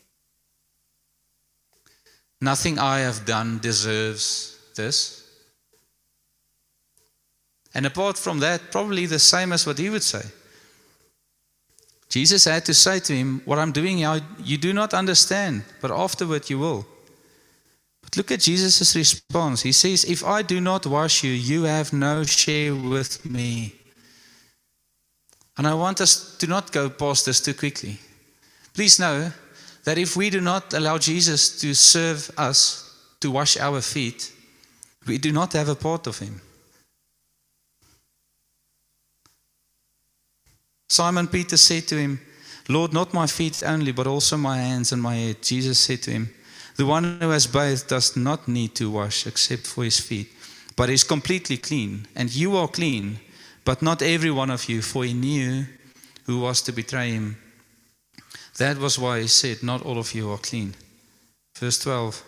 Nothing 2.40 2.78
I 2.78 3.00
have 3.00 3.26
done 3.26 3.58
deserves 3.58 4.56
this. 4.76 5.21
And 7.74 7.86
apart 7.86 8.18
from 8.18 8.40
that, 8.40 8.70
probably 8.70 9.06
the 9.06 9.18
same 9.18 9.52
as 9.52 9.66
what 9.66 9.78
he 9.78 9.88
would 9.88 10.02
say. 10.02 10.22
Jesus 12.08 12.44
had 12.44 12.66
to 12.66 12.74
say 12.74 13.00
to 13.00 13.14
him, 13.14 13.40
What 13.46 13.58
I'm 13.58 13.72
doing 13.72 14.00
now, 14.00 14.18
you 14.38 14.58
do 14.58 14.74
not 14.74 14.92
understand, 14.92 15.64
but 15.80 15.90
afterward 15.90 16.50
you 16.50 16.58
will. 16.58 16.86
But 18.02 18.18
look 18.18 18.30
at 18.30 18.40
Jesus' 18.40 18.94
response. 18.94 19.62
He 19.62 19.72
says, 19.72 20.04
If 20.04 20.22
I 20.22 20.42
do 20.42 20.60
not 20.60 20.86
wash 20.86 21.24
you, 21.24 21.32
you 21.32 21.62
have 21.62 21.94
no 21.94 22.24
share 22.24 22.74
with 22.74 23.24
me. 23.24 23.74
And 25.56 25.66
I 25.66 25.72
want 25.72 26.02
us 26.02 26.36
to 26.36 26.46
not 26.46 26.72
go 26.72 26.90
past 26.90 27.24
this 27.24 27.40
too 27.40 27.54
quickly. 27.54 27.98
Please 28.74 28.98
know 28.98 29.32
that 29.84 29.98
if 29.98 30.14
we 30.14 30.28
do 30.28 30.40
not 30.40 30.74
allow 30.74 30.98
Jesus 30.98 31.58
to 31.60 31.74
serve 31.74 32.30
us, 32.36 32.94
to 33.20 33.30
wash 33.30 33.56
our 33.56 33.80
feet, 33.80 34.32
we 35.06 35.16
do 35.16 35.32
not 35.32 35.52
have 35.54 35.68
a 35.68 35.74
part 35.74 36.06
of 36.06 36.18
him. 36.18 36.40
Simon 40.92 41.26
Peter 41.26 41.56
said 41.56 41.88
to 41.88 41.96
him, 41.96 42.20
Lord, 42.68 42.92
not 42.92 43.14
my 43.14 43.26
feet 43.26 43.62
only, 43.64 43.92
but 43.92 44.06
also 44.06 44.36
my 44.36 44.58
hands 44.58 44.92
and 44.92 45.00
my 45.00 45.14
head. 45.14 45.42
Jesus 45.42 45.78
said 45.78 46.02
to 46.02 46.10
him, 46.10 46.28
the 46.76 46.84
one 46.84 47.18
who 47.18 47.30
has 47.30 47.46
bathed 47.46 47.88
does 47.88 48.14
not 48.14 48.46
need 48.46 48.74
to 48.74 48.90
wash 48.90 49.26
except 49.26 49.66
for 49.66 49.84
his 49.84 49.98
feet, 49.98 50.28
but 50.76 50.90
is 50.90 51.02
completely 51.02 51.56
clean. 51.56 52.06
And 52.14 52.30
you 52.30 52.58
are 52.58 52.68
clean, 52.68 53.20
but 53.64 53.80
not 53.80 54.02
every 54.02 54.30
one 54.30 54.50
of 54.50 54.68
you, 54.68 54.82
for 54.82 55.04
he 55.04 55.14
knew 55.14 55.64
who 56.26 56.40
was 56.40 56.60
to 56.60 56.72
betray 56.72 57.12
him. 57.12 57.38
That 58.58 58.76
was 58.76 58.98
why 58.98 59.22
he 59.22 59.28
said, 59.28 59.62
Not 59.62 59.86
all 59.86 59.98
of 59.98 60.12
you 60.12 60.30
are 60.30 60.36
clean. 60.36 60.74
Verse 61.56 61.78
12 61.78 62.22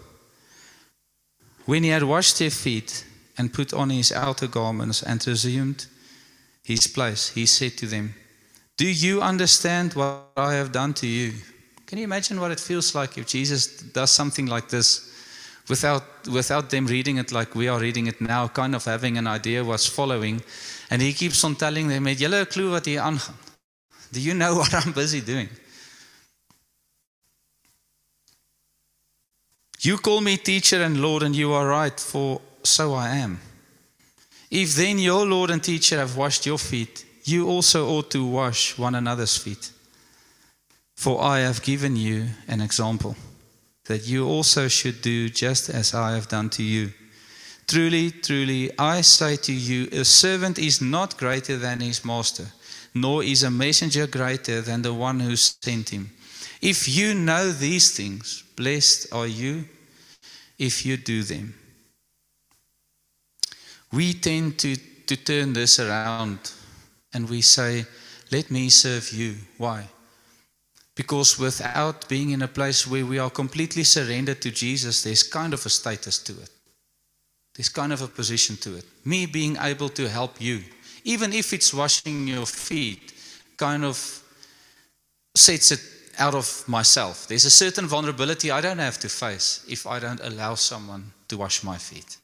When 1.67 1.83
he 1.83 1.91
had 1.91 2.05
washed 2.05 2.39
their 2.39 2.51
feet 2.51 3.05
and 3.37 3.53
put 3.53 3.75
on 3.75 3.91
his 3.91 4.11
outer 4.11 4.47
garments 4.47 5.03
and 5.03 5.27
resumed 5.27 5.85
his 6.63 6.87
place, 6.87 7.29
he 7.29 7.45
said 7.45 7.77
to 7.77 7.87
them, 7.87 8.15
Do 8.77 8.87
you 8.87 9.23
understand 9.23 9.95
what 9.95 10.31
I 10.37 10.55
have 10.55 10.73
done 10.73 10.95
to 10.95 11.07
you? 11.07 11.33
Can 11.87 11.99
you 11.99 12.05
imagine 12.05 12.41
what 12.41 12.51
it 12.51 12.59
feels 12.59 12.95
like 12.95 13.17
if 13.17 13.27
Jesus 13.27 13.67
does 13.67 14.11
something 14.11 14.47
like 14.47 14.69
this 14.69 15.13
without, 15.69 16.03
without 16.33 16.71
them 16.71 16.87
reading 16.87 17.19
it 17.19 17.31
like 17.31 17.55
we 17.55 17.69
are 17.69 17.79
reading 17.79 18.09
it 18.09 18.21
now, 18.21 18.49
kind 18.49 18.75
of 18.75 18.85
having 18.85 19.17
an 19.17 19.29
idea 19.29 19.63
what's 19.63 19.87
following? 19.87 20.43
And 20.91 21.01
he 21.01 21.13
keeps 21.13 21.45
on 21.45 21.55
telling 21.55 21.89
them, 21.89 22.07
Het 22.07 22.21
'n 22.21 22.47
klou 22.47 22.71
wat? 22.71 22.85
Do 24.13 24.21
you 24.21 24.35
know 24.35 24.55
what 24.59 24.75
I'm 24.75 24.93
busy 24.93 25.21
doing? 25.21 25.49
You 29.81 29.99
call 29.99 30.21
me 30.21 30.37
teacher 30.39 30.83
and 30.83 31.01
Lord, 31.01 31.23
and 31.23 31.37
you 31.37 31.53
are 31.53 31.69
right, 31.69 32.01
for 32.01 32.41
so 32.63 32.95
I 32.95 33.17
am. 33.19 33.39
If 34.51 34.75
then 34.75 34.99
your 34.99 35.27
Lord 35.27 35.51
and 35.51 35.63
teacher 35.63 35.99
have 35.99 36.17
washed 36.17 36.47
your 36.47 36.59
feet, 36.59 37.05
you 37.25 37.49
also 37.49 37.89
ought 37.89 38.11
to 38.11 38.27
wash 38.27 38.79
one 38.79 38.95
another's 38.95 39.37
feet. 39.37 39.71
For 40.95 41.23
I 41.23 41.41
have 41.41 41.63
given 41.63 41.97
you 41.97 42.27
an 42.47 42.61
example, 42.61 43.17
that 43.87 44.07
you 44.07 44.27
also 44.27 44.69
should 44.69 45.03
do 45.03 45.29
just 45.29 45.69
as 45.69 45.95
I 45.95 46.15
have 46.15 46.29
done 46.29 46.51
to 46.51 46.63
you. 46.63 46.93
Truly, 47.67 48.11
truly, 48.11 48.71
I 48.79 49.01
say 49.01 49.37
to 49.37 49.53
you, 49.53 49.89
a 49.91 50.05
servant 50.05 50.59
is 50.59 50.81
not 50.81 51.17
greater 51.17 51.57
than 51.57 51.81
his 51.81 52.05
master, 52.05 52.47
nor 52.95 53.25
is 53.25 53.43
a 53.43 53.51
messenger 53.51 54.07
greater 54.07 54.61
than 54.61 54.83
the 54.83 54.95
one 54.95 55.21
who 55.21 55.35
sent 55.37 55.89
him. 55.89 56.11
If 56.61 56.89
you 56.89 57.15
know 57.15 57.53
these 57.53 57.97
things, 57.97 58.45
blessed 58.57 59.13
are 59.13 59.27
you 59.27 59.65
if 60.59 60.87
you 60.87 60.97
do 60.97 61.23
them. 61.23 61.55
We 63.93 64.13
tend 64.13 64.59
to, 64.59 64.77
to 64.77 65.17
turn 65.17 65.53
this 65.53 65.79
around 65.81 66.39
and 67.15 67.31
we 67.31 67.41
say, 67.41 67.87
Let 68.31 68.51
me 68.51 68.69
serve 68.69 69.13
you. 69.13 69.37
Why? 69.57 69.89
Because 70.95 71.39
without 71.39 72.09
being 72.09 72.31
in 72.31 72.43
a 72.43 72.49
place 72.49 72.87
where 72.87 73.07
we 73.07 73.19
are 73.19 73.31
completely 73.31 73.85
surrendered 73.85 74.41
to 74.43 74.51
Jesus, 74.51 75.03
there's 75.03 75.23
kind 75.23 75.53
of 75.53 75.65
a 75.67 75.69
status 75.69 76.19
to 76.25 76.33
it. 76.33 76.51
There's 77.57 77.69
kind 77.69 77.93
of 77.93 78.03
a 78.03 78.09
position 78.09 78.57
to 78.59 78.77
it. 78.77 78.85
Me 79.05 79.27
being 79.27 79.57
able 79.61 79.89
to 79.91 80.09
help 80.09 80.41
you, 80.41 80.63
even 81.05 81.33
if 81.33 81.53
it's 81.53 81.73
washing 81.73 82.29
your 82.29 82.47
feet, 82.47 83.13
kind 83.57 83.85
of 83.85 84.23
sets 85.37 85.73
it 85.73 85.81
out 86.19 86.35
of 86.35 86.65
myself. 86.69 87.27
There's 87.27 87.45
a 87.45 87.51
certain 87.51 87.87
vulnerability 87.87 88.51
I 88.51 88.61
don't 88.61 88.79
have 88.79 88.99
to 89.01 89.09
face 89.09 89.65
if 89.69 89.87
I 89.87 89.99
don't 89.99 90.21
allow 90.21 90.55
someone 90.55 91.13
to 91.29 91.37
wash 91.37 91.65
my 91.65 91.79
feet. 91.79 92.19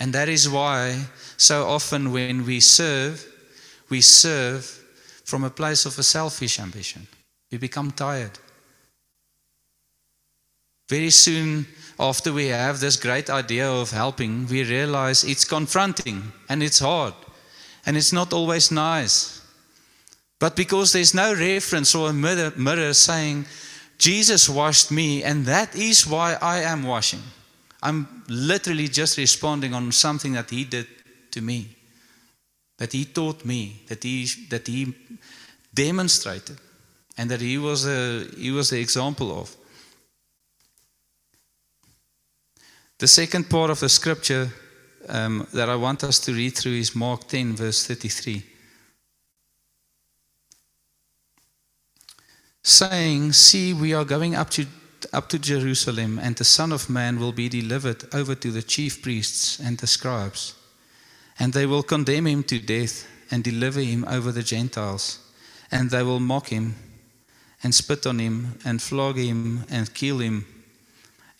And 0.00 0.12
that 0.12 0.28
is 0.28 0.48
why 0.48 1.06
so 1.36 1.66
often 1.66 2.12
when 2.12 2.44
we 2.44 2.60
serve, 2.60 3.24
we 3.88 4.00
serve 4.00 4.64
from 5.24 5.44
a 5.44 5.50
place 5.50 5.86
of 5.86 5.98
a 5.98 6.02
selfish 6.02 6.58
ambition. 6.58 7.06
We 7.50 7.58
become 7.58 7.90
tired. 7.92 8.38
Very 10.88 11.10
soon 11.10 11.66
after 11.98 12.32
we 12.32 12.48
have 12.48 12.80
this 12.80 12.96
great 12.96 13.30
idea 13.30 13.70
of 13.70 13.90
helping, 13.90 14.46
we 14.48 14.64
realize 14.64 15.24
it's 15.24 15.44
confronting 15.44 16.32
and 16.48 16.62
it's 16.62 16.80
hard 16.80 17.14
and 17.86 17.96
it's 17.96 18.12
not 18.12 18.32
always 18.32 18.70
nice. 18.70 19.40
But 20.38 20.56
because 20.56 20.92
there's 20.92 21.14
no 21.14 21.32
reference 21.34 21.94
or 21.94 22.10
a 22.10 22.12
mirror, 22.12 22.52
mirror 22.56 22.92
saying, 22.92 23.46
Jesus 23.96 24.48
washed 24.48 24.90
me, 24.90 25.22
and 25.22 25.46
that 25.46 25.74
is 25.76 26.06
why 26.06 26.36
I 26.42 26.58
am 26.60 26.82
washing. 26.82 27.22
I'm 27.84 28.24
literally 28.28 28.88
just 28.88 29.18
responding 29.18 29.74
on 29.74 29.92
something 29.92 30.32
that 30.32 30.50
He 30.50 30.64
did 30.64 30.86
to 31.30 31.40
me, 31.40 31.76
that 32.78 32.92
He 32.92 33.04
taught 33.04 33.44
me, 33.44 33.82
that 33.88 34.02
He, 34.02 34.26
that 34.48 34.66
he 34.66 34.94
demonstrated, 35.72 36.58
and 37.16 37.30
that 37.30 37.40
He 37.40 37.58
was, 37.58 37.86
a, 37.86 38.26
he 38.36 38.50
was 38.50 38.70
the 38.70 38.80
example 38.80 39.38
of. 39.38 39.54
The 42.98 43.06
second 43.06 43.50
part 43.50 43.70
of 43.70 43.80
the 43.80 43.88
scripture 43.88 44.50
um, 45.08 45.46
that 45.52 45.68
I 45.68 45.76
want 45.76 46.02
us 46.02 46.18
to 46.20 46.32
read 46.32 46.56
through 46.56 46.78
is 46.78 46.96
Mark 46.96 47.28
10, 47.28 47.56
verse 47.56 47.86
33. 47.86 48.42
saying, 52.64 53.32
See, 53.32 53.74
we 53.74 53.92
are 53.92 54.04
going 54.04 54.34
up 54.34 54.50
to, 54.50 54.66
up 55.12 55.28
to 55.30 55.38
Jerusalem, 55.38 56.18
and 56.18 56.36
the 56.36 56.44
Son 56.44 56.72
of 56.72 56.88
Man 56.88 57.18
will 57.18 57.32
be 57.32 57.48
delivered 57.48 58.04
over 58.14 58.34
to 58.34 58.50
the 58.50 58.62
chief 58.62 59.02
priests 59.02 59.58
and 59.58 59.78
the 59.78 59.86
scribes. 59.86 60.54
And 61.38 61.52
they 61.52 61.66
will 61.66 61.82
condemn 61.82 62.26
him 62.26 62.42
to 62.44 62.58
death 62.58 63.06
and 63.30 63.42
deliver 63.42 63.80
him 63.80 64.04
over 64.08 64.32
the 64.32 64.42
Gentiles. 64.42 65.18
And 65.70 65.90
they 65.90 66.02
will 66.02 66.20
mock 66.20 66.48
him 66.48 66.76
and 67.62 67.74
spit 67.74 68.06
on 68.06 68.18
him 68.18 68.58
and 68.64 68.80
flog 68.80 69.16
him 69.16 69.64
and 69.70 69.92
kill 69.94 70.18
him. 70.18 70.46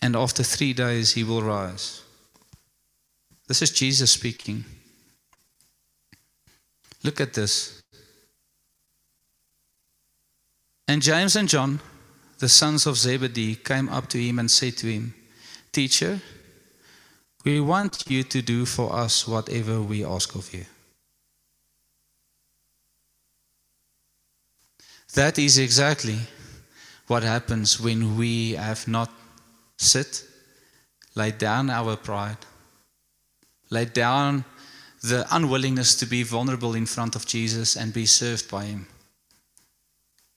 And 0.01 0.15
after 0.15 0.43
three 0.43 0.73
days 0.73 1.13
he 1.13 1.23
will 1.23 1.41
rise. 1.41 2.01
This 3.47 3.61
is 3.61 3.71
Jesus 3.71 4.11
speaking. 4.11 4.65
Look 7.03 7.21
at 7.21 7.33
this. 7.33 7.81
And 10.87 11.01
James 11.01 11.35
and 11.35 11.47
John, 11.47 11.79
the 12.39 12.49
sons 12.49 12.85
of 12.85 12.97
Zebedee, 12.97 13.55
came 13.55 13.89
up 13.89 14.07
to 14.09 14.17
him 14.17 14.39
and 14.39 14.49
said 14.51 14.77
to 14.77 14.87
him, 14.87 15.13
Teacher, 15.71 16.21
we 17.43 17.59
want 17.59 18.03
you 18.07 18.23
to 18.23 18.41
do 18.41 18.65
for 18.65 18.93
us 18.93 19.27
whatever 19.27 19.81
we 19.81 20.03
ask 20.03 20.35
of 20.35 20.53
you. 20.53 20.65
That 25.13 25.39
is 25.39 25.57
exactly 25.57 26.19
what 27.07 27.23
happens 27.23 27.79
when 27.79 28.17
we 28.17 28.53
have 28.53 28.87
not 28.87 29.11
sit, 29.77 30.25
laid 31.13 31.37
down 31.37 31.69
our 31.69 31.95
pride, 31.95 32.37
laid 33.69 33.93
down 33.93 34.43
the 35.01 35.25
unwillingness 35.31 35.95
to 35.95 36.05
be 36.05 36.23
vulnerable 36.23 36.73
in 36.73 36.85
front 36.85 37.15
of 37.15 37.25
Jesus 37.25 37.77
and 37.77 37.93
be 37.93 38.05
served 38.05 38.49
by 38.49 38.65
Him. 38.65 38.87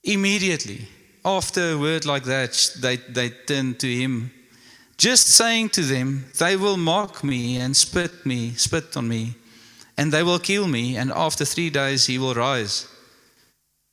Immediately, 0.03 0.87
after 1.23 1.71
a 1.71 1.77
word 1.77 2.05
like 2.05 2.23
that, 2.23 2.75
they, 2.79 2.97
they 2.97 3.29
turn 3.29 3.75
to 3.75 3.87
Him, 3.87 4.31
just 4.97 5.27
saying 5.27 5.69
to 5.69 5.81
them, 5.81 6.25
They 6.37 6.55
will 6.55 6.77
mock 6.77 7.23
me 7.23 7.57
and 7.57 7.75
spit 7.75 8.25
me, 8.25 8.51
spit 8.53 8.95
on 8.97 9.07
me, 9.07 9.35
and 9.97 10.11
they 10.11 10.23
will 10.23 10.39
kill 10.39 10.67
me, 10.67 10.97
and 10.97 11.11
after 11.11 11.45
three 11.45 11.69
days 11.69 12.05
He 12.05 12.17
will 12.17 12.33
rise. 12.33 12.87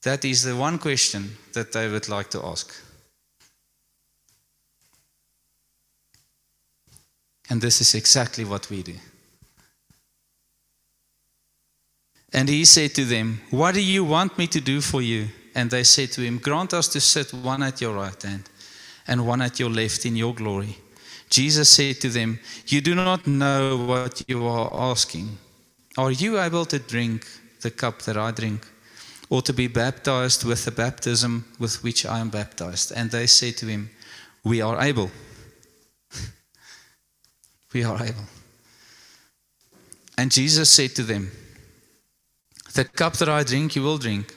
That 0.03 0.23
is 0.23 0.43
the 0.43 0.55
one 0.55 0.77
question 0.79 1.37
that 1.53 1.73
they 1.73 1.89
would 1.89 2.07
like 2.07 2.29
to 2.29 2.43
ask. 2.43 2.73
And 7.49 7.61
this 7.61 7.81
is 7.81 7.95
exactly 7.95 8.43
what 8.45 8.69
we 8.69 8.83
do. 8.83 8.95
And 12.33 12.49
he 12.49 12.65
said 12.65 12.93
to 12.95 13.05
them, 13.05 13.41
What 13.49 13.73
do 13.73 13.81
you 13.81 14.03
want 14.03 14.37
me 14.37 14.47
to 14.47 14.59
do 14.59 14.81
for 14.81 15.01
you? 15.01 15.29
And 15.57 15.71
they 15.71 15.83
said 15.83 16.11
to 16.11 16.21
him, 16.21 16.37
Grant 16.37 16.71
us 16.75 16.87
to 16.89 17.01
sit 17.01 17.33
one 17.33 17.63
at 17.63 17.81
your 17.81 17.95
right 17.95 18.21
hand 18.21 18.47
and 19.07 19.25
one 19.25 19.41
at 19.41 19.59
your 19.59 19.71
left 19.71 20.05
in 20.05 20.15
your 20.15 20.35
glory. 20.35 20.77
Jesus 21.31 21.67
said 21.67 21.99
to 22.01 22.09
them, 22.09 22.39
You 22.67 22.79
do 22.79 22.93
not 22.93 23.25
know 23.25 23.75
what 23.75 24.21
you 24.27 24.45
are 24.45 24.69
asking. 24.71 25.35
Are 25.97 26.11
you 26.11 26.39
able 26.39 26.65
to 26.65 26.77
drink 26.77 27.25
the 27.61 27.71
cup 27.71 28.03
that 28.03 28.17
I 28.17 28.29
drink, 28.29 28.67
or 29.31 29.41
to 29.41 29.51
be 29.51 29.67
baptized 29.67 30.43
with 30.43 30.63
the 30.63 30.69
baptism 30.71 31.45
with 31.57 31.83
which 31.83 32.05
I 32.05 32.19
am 32.19 32.29
baptized? 32.29 32.91
And 32.95 33.09
they 33.09 33.25
said 33.25 33.57
to 33.57 33.65
him, 33.65 33.89
We 34.43 34.61
are 34.61 34.79
able. 34.79 35.09
we 37.73 37.83
are 37.83 37.95
able. 37.95 38.27
And 40.19 40.31
Jesus 40.31 40.69
said 40.69 40.93
to 40.97 41.01
them, 41.01 41.31
The 42.75 42.85
cup 42.85 43.13
that 43.13 43.27
I 43.27 43.41
drink, 43.41 43.75
you 43.75 43.81
will 43.81 43.97
drink, 43.97 44.36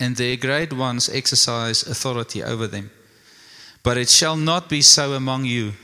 and 0.00 0.16
their 0.16 0.36
great 0.36 0.72
ones 0.72 1.10
exercise 1.10 1.82
authority 1.86 2.42
over 2.42 2.66
them. 2.66 2.90
But 3.82 3.98
it 3.98 4.08
shall 4.08 4.36
not 4.36 4.68
be 4.68 4.80
so 4.80 5.12
among 5.12 5.44
you. 5.44 5.74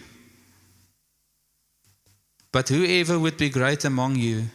But 2.50 2.70
whoever 2.70 3.18
would 3.18 3.36
be 3.36 3.50
great 3.50 3.84
among 3.84 4.16
you 4.16 4.46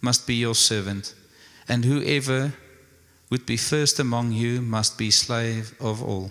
must 0.00 0.26
be 0.26 0.36
your 0.36 0.54
servant, 0.54 1.14
and 1.68 1.84
whoever 1.84 2.52
would 3.30 3.44
be 3.44 3.56
first 3.56 3.98
among 3.98 4.32
you 4.32 4.62
must 4.62 4.96
be 4.96 5.10
slave 5.10 5.74
of 5.80 6.02
all. 6.02 6.30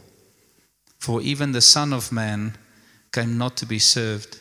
For 0.98 1.22
even 1.22 1.52
the 1.52 1.62
Son 1.62 1.92
of 1.92 2.12
Man 2.12 2.58
came 3.12 3.38
not 3.38 3.58
to 3.58 3.66
be 3.66 3.80
served, 3.80 4.40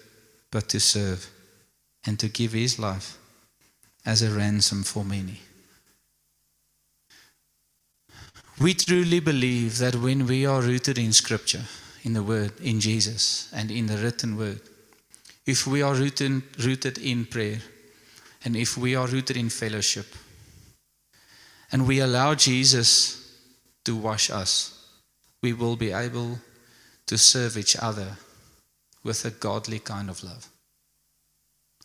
but 0.51 0.69
to 0.69 0.81
serve, 0.81 1.29
and 2.07 2.19
to 2.21 2.29
give 2.29 2.53
his 2.53 2.79
life 2.79 3.19
as 4.05 4.23
a 4.23 4.31
ransom 4.31 4.85
for 4.85 5.05
many. 5.05 5.41
We 8.59 8.73
truly 8.73 9.21
believe 9.21 9.79
that 9.79 9.97
when 9.97 10.27
we 10.27 10.47
are 10.47 10.63
rooted 10.63 10.97
in 10.97 11.13
Scripture, 11.13 11.65
in 12.05 12.15
the 12.15 12.23
Word, 12.23 12.59
in 12.61 12.81
Jesus, 12.81 13.51
and 13.53 13.71
in 13.71 13.87
the 13.87 13.99
written 13.99 14.39
Word, 14.39 14.61
if 15.45 15.67
we 15.67 15.83
are 15.83 15.95
rooted, 15.95 16.43
rooted 16.59 16.97
in 16.97 17.27
prayer, 17.27 17.61
and 18.45 18.57
if 18.57 18.79
we 18.79 18.95
are 18.95 19.07
rooted 19.07 19.37
in 19.37 19.51
fellowship, 19.51 20.07
and 21.71 21.87
we 21.87 22.01
allow 22.01 22.35
Jesus 22.35 23.37
to 23.85 23.95
wash 23.95 24.31
us, 24.31 24.87
we 25.43 25.53
will 25.53 25.77
be 25.77 25.93
able 25.93 26.39
to 27.07 27.19
serve 27.19 27.59
each 27.59 27.77
other 27.77 28.17
with 29.05 29.25
a 29.27 29.31
godly 29.31 29.81
kind 29.81 30.09
of 30.09 30.25
love, 30.25 30.49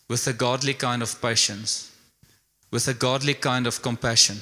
with 0.07 0.25
a 0.25 0.33
godly 0.33 0.73
kind 0.73 1.01
of 1.01 1.21
patience, 1.21 1.91
with 2.71 2.87
a 2.87 2.93
godly 2.93 3.33
kind 3.33 3.67
of 3.67 3.81
compassion. 3.81 4.37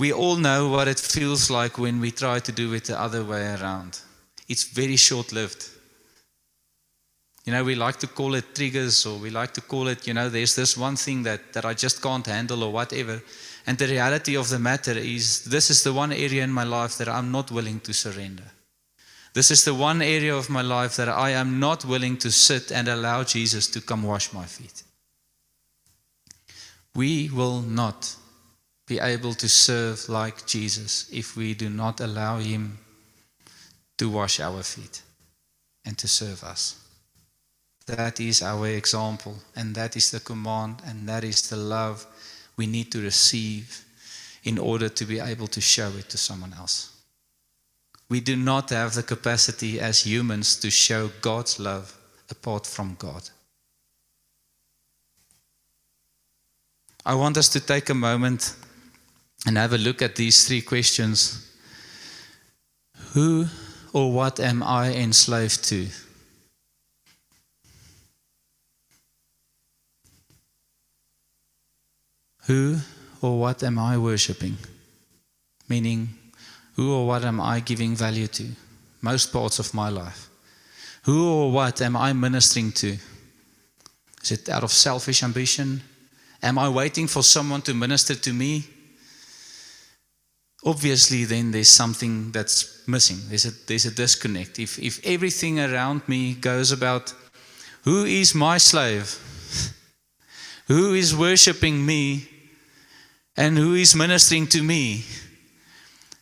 We 0.00 0.14
all 0.14 0.36
know 0.36 0.68
what 0.68 0.88
it 0.88 0.98
feels 0.98 1.50
like 1.50 1.76
when 1.76 2.00
we 2.00 2.10
try 2.10 2.38
to 2.38 2.52
do 2.52 2.72
it 2.72 2.84
the 2.84 2.98
other 2.98 3.22
way 3.22 3.54
around. 3.54 4.00
It's 4.48 4.64
very 4.64 4.96
short 4.96 5.30
lived. 5.30 5.68
You 7.44 7.52
know, 7.52 7.62
we 7.62 7.74
like 7.74 7.98
to 7.98 8.06
call 8.06 8.34
it 8.34 8.54
triggers 8.54 9.04
or 9.04 9.18
we 9.18 9.28
like 9.28 9.52
to 9.52 9.60
call 9.60 9.88
it, 9.88 10.06
you 10.06 10.14
know, 10.14 10.30
there's 10.30 10.56
this 10.56 10.74
one 10.74 10.96
thing 10.96 11.22
that, 11.24 11.52
that 11.52 11.66
I 11.66 11.74
just 11.74 12.00
can't 12.00 12.24
handle 12.24 12.64
or 12.64 12.72
whatever. 12.72 13.20
And 13.66 13.76
the 13.76 13.88
reality 13.88 14.38
of 14.38 14.48
the 14.48 14.58
matter 14.58 14.92
is, 14.92 15.44
this 15.44 15.68
is 15.68 15.82
the 15.82 15.92
one 15.92 16.12
area 16.12 16.44
in 16.44 16.50
my 16.50 16.64
life 16.64 16.96
that 16.96 17.08
I'm 17.10 17.30
not 17.30 17.50
willing 17.50 17.80
to 17.80 17.92
surrender. 17.92 18.50
This 19.34 19.50
is 19.50 19.66
the 19.66 19.74
one 19.74 20.00
area 20.00 20.34
of 20.34 20.48
my 20.48 20.62
life 20.62 20.96
that 20.96 21.10
I 21.10 21.32
am 21.32 21.60
not 21.60 21.84
willing 21.84 22.16
to 22.18 22.30
sit 22.30 22.72
and 22.72 22.88
allow 22.88 23.22
Jesus 23.24 23.66
to 23.66 23.82
come 23.82 24.04
wash 24.04 24.32
my 24.32 24.46
feet. 24.46 24.82
We 26.94 27.28
will 27.28 27.60
not 27.60 28.16
be 28.90 28.98
able 28.98 29.34
to 29.34 29.48
serve 29.48 30.08
like 30.08 30.44
Jesus 30.46 31.08
if 31.12 31.36
we 31.36 31.54
do 31.54 31.70
not 31.70 32.00
allow 32.00 32.38
Him 32.38 32.76
to 33.96 34.10
wash 34.10 34.40
our 34.40 34.64
feet 34.64 35.02
and 35.84 35.96
to 35.96 36.08
serve 36.08 36.42
us. 36.42 36.76
That 37.86 38.18
is 38.18 38.42
our 38.42 38.66
example, 38.66 39.36
and 39.54 39.76
that 39.76 39.96
is 39.96 40.10
the 40.10 40.18
command, 40.18 40.82
and 40.84 41.08
that 41.08 41.22
is 41.22 41.48
the 41.48 41.56
love 41.56 42.04
we 42.56 42.66
need 42.66 42.90
to 42.90 43.00
receive 43.00 43.84
in 44.42 44.58
order 44.58 44.88
to 44.88 45.04
be 45.04 45.20
able 45.20 45.46
to 45.46 45.60
show 45.60 45.90
it 45.96 46.08
to 46.10 46.18
someone 46.18 46.52
else. 46.58 46.90
We 48.08 48.20
do 48.20 48.34
not 48.34 48.70
have 48.70 48.94
the 48.94 49.04
capacity 49.04 49.78
as 49.78 50.04
humans 50.04 50.56
to 50.56 50.70
show 50.70 51.10
God's 51.20 51.60
love 51.60 51.96
apart 52.28 52.66
from 52.66 52.96
God. 52.98 53.30
I 57.06 57.14
want 57.14 57.36
us 57.36 57.48
to 57.50 57.60
take 57.60 57.88
a 57.88 57.94
moment 57.94 58.56
and 59.46 59.56
have 59.56 59.72
a 59.72 59.78
look 59.78 60.02
at 60.02 60.16
these 60.16 60.46
three 60.46 60.60
questions 60.60 61.46
Who 63.12 63.46
or 63.92 64.12
what 64.12 64.38
am 64.38 64.62
I 64.62 64.92
enslaved 64.92 65.64
to? 65.64 65.88
Who 72.46 72.78
or 73.20 73.38
what 73.38 73.62
am 73.62 73.78
I 73.78 73.96
worshipping? 73.96 74.56
Meaning, 75.68 76.08
who 76.74 76.92
or 76.92 77.06
what 77.06 77.24
am 77.24 77.40
I 77.40 77.60
giving 77.60 77.94
value 77.94 78.26
to? 78.28 78.48
Most 79.02 79.32
parts 79.32 79.58
of 79.58 79.72
my 79.74 79.88
life. 79.88 80.28
Who 81.04 81.32
or 81.32 81.52
what 81.52 81.80
am 81.80 81.96
I 81.96 82.12
ministering 82.12 82.72
to? 82.72 82.96
Is 84.22 84.30
it 84.32 84.48
out 84.48 84.64
of 84.64 84.72
selfish 84.72 85.22
ambition? 85.22 85.82
Am 86.42 86.58
I 86.58 86.68
waiting 86.68 87.06
for 87.06 87.22
someone 87.22 87.62
to 87.62 87.74
minister 87.74 88.14
to 88.14 88.32
me? 88.32 88.66
Obviously, 90.64 91.24
then 91.24 91.52
there's 91.52 91.70
something 91.70 92.32
that's 92.32 92.86
missing. 92.86 93.18
There's 93.28 93.46
a, 93.46 93.50
there's 93.66 93.86
a 93.86 93.90
disconnect. 93.90 94.58
If, 94.58 94.78
if 94.78 95.04
everything 95.06 95.58
around 95.58 96.06
me 96.06 96.34
goes 96.34 96.70
about 96.70 97.14
who 97.82 98.04
is 98.04 98.34
my 98.34 98.58
slave, 98.58 99.18
who 100.68 100.94
is 100.94 101.16
worshiping 101.16 101.84
me, 101.86 102.28
and 103.36 103.56
who 103.56 103.74
is 103.74 103.94
ministering 103.94 104.46
to 104.48 104.62
me, 104.62 105.04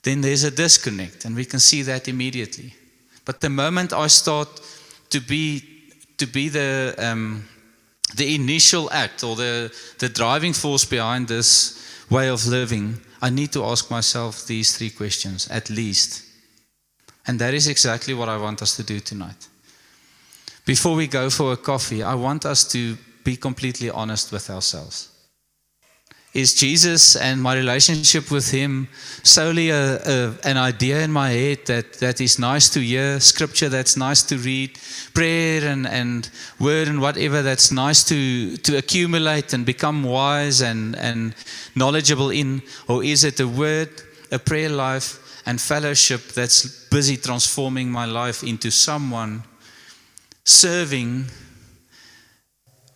then 0.02 0.20
there's 0.20 0.44
a 0.44 0.50
disconnect, 0.50 1.24
and 1.24 1.34
we 1.34 1.44
can 1.44 1.58
see 1.58 1.82
that 1.82 2.06
immediately. 2.06 2.74
But 3.24 3.40
the 3.40 3.50
moment 3.50 3.92
I 3.92 4.06
start 4.06 4.48
to 5.10 5.20
be 5.20 5.62
to 6.18 6.26
be 6.26 6.48
the 6.48 6.94
um, 6.98 7.44
the 8.16 8.34
initial 8.34 8.88
act 8.92 9.24
or 9.24 9.36
the 9.36 9.72
the 9.98 10.08
driving 10.08 10.52
force 10.52 10.84
behind 10.84 11.28
this 11.28 11.76
way 12.08 12.28
of 12.28 12.46
living, 12.46 13.00
I 13.20 13.30
need 13.30 13.52
to 13.52 13.64
ask 13.64 13.90
myself 13.90 14.46
these 14.46 14.76
three 14.76 14.90
questions 14.90 15.48
at 15.48 15.70
least. 15.70 16.24
And 17.26 17.38
that 17.40 17.54
is 17.54 17.68
exactly 17.68 18.14
what 18.14 18.28
I 18.28 18.36
want 18.38 18.62
us 18.62 18.76
to 18.76 18.82
do 18.82 19.00
tonight. 19.00 19.48
Before 20.64 20.94
we 20.94 21.06
go 21.06 21.30
for 21.30 21.52
a 21.52 21.56
coffee, 21.56 22.02
I 22.02 22.14
want 22.14 22.46
us 22.46 22.70
to 22.72 22.96
be 23.24 23.36
completely 23.36 23.90
honest 23.90 24.32
with 24.32 24.48
ourselves. 24.50 25.10
Is 26.34 26.52
Jesus 26.54 27.16
and 27.16 27.42
my 27.42 27.56
relationship 27.56 28.30
with 28.30 28.50
Him 28.50 28.88
solely 29.22 29.70
a, 29.70 29.96
a, 29.96 30.34
an 30.44 30.56
idea 30.58 31.00
in 31.00 31.10
my 31.10 31.30
head 31.30 31.60
that, 31.66 31.94
that 31.94 32.20
is 32.20 32.38
nice 32.38 32.68
to 32.70 32.80
hear, 32.80 33.18
scripture 33.18 33.68
that's 33.68 33.96
nice 33.96 34.22
to 34.24 34.36
read, 34.36 34.78
prayer 35.14 35.64
and, 35.64 35.86
and 35.86 36.28
word 36.60 36.86
and 36.86 37.00
whatever 37.00 37.40
that's 37.40 37.72
nice 37.72 38.04
to, 38.04 38.56
to 38.58 38.76
accumulate 38.76 39.52
and 39.54 39.64
become 39.64 40.04
wise 40.04 40.60
and, 40.60 40.96
and 40.96 41.34
knowledgeable 41.74 42.30
in? 42.30 42.62
Or 42.88 43.02
is 43.02 43.24
it 43.24 43.40
a 43.40 43.48
word, 43.48 43.90
a 44.30 44.38
prayer 44.38 44.68
life, 44.68 45.42
and 45.46 45.58
fellowship 45.58 46.20
that's 46.34 46.86
busy 46.90 47.16
transforming 47.16 47.90
my 47.90 48.04
life 48.04 48.42
into 48.42 48.70
someone 48.70 49.42
serving 50.44 51.24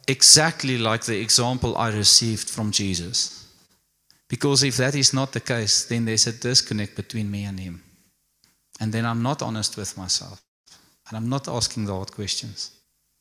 exactly 0.09 0.78
like 0.78 1.05
the 1.05 1.20
example 1.20 1.76
I 1.76 1.90
received 1.90 2.48
from 2.48 2.70
Jesus. 2.70 3.46
Because 4.28 4.62
if 4.62 4.76
that 4.78 4.94
is 4.94 5.12
not 5.12 5.32
the 5.32 5.40
case, 5.40 5.84
then 5.84 6.05
there's 6.05 6.26
a 6.26 6.32
disconnect 6.32 6.96
between 6.96 7.30
me 7.30 7.44
and 7.44 7.61
Him. 7.61 7.82
And 8.80 8.92
then 8.92 9.05
I'm 9.05 9.22
not 9.22 9.42
honest 9.42 9.76
with 9.76 9.96
myself. 9.96 10.42
And 11.09 11.16
I'm 11.16 11.28
not 11.28 11.48
asking 11.48 11.84
the 11.84 11.94
hard 11.94 12.12
questions. 12.12 12.70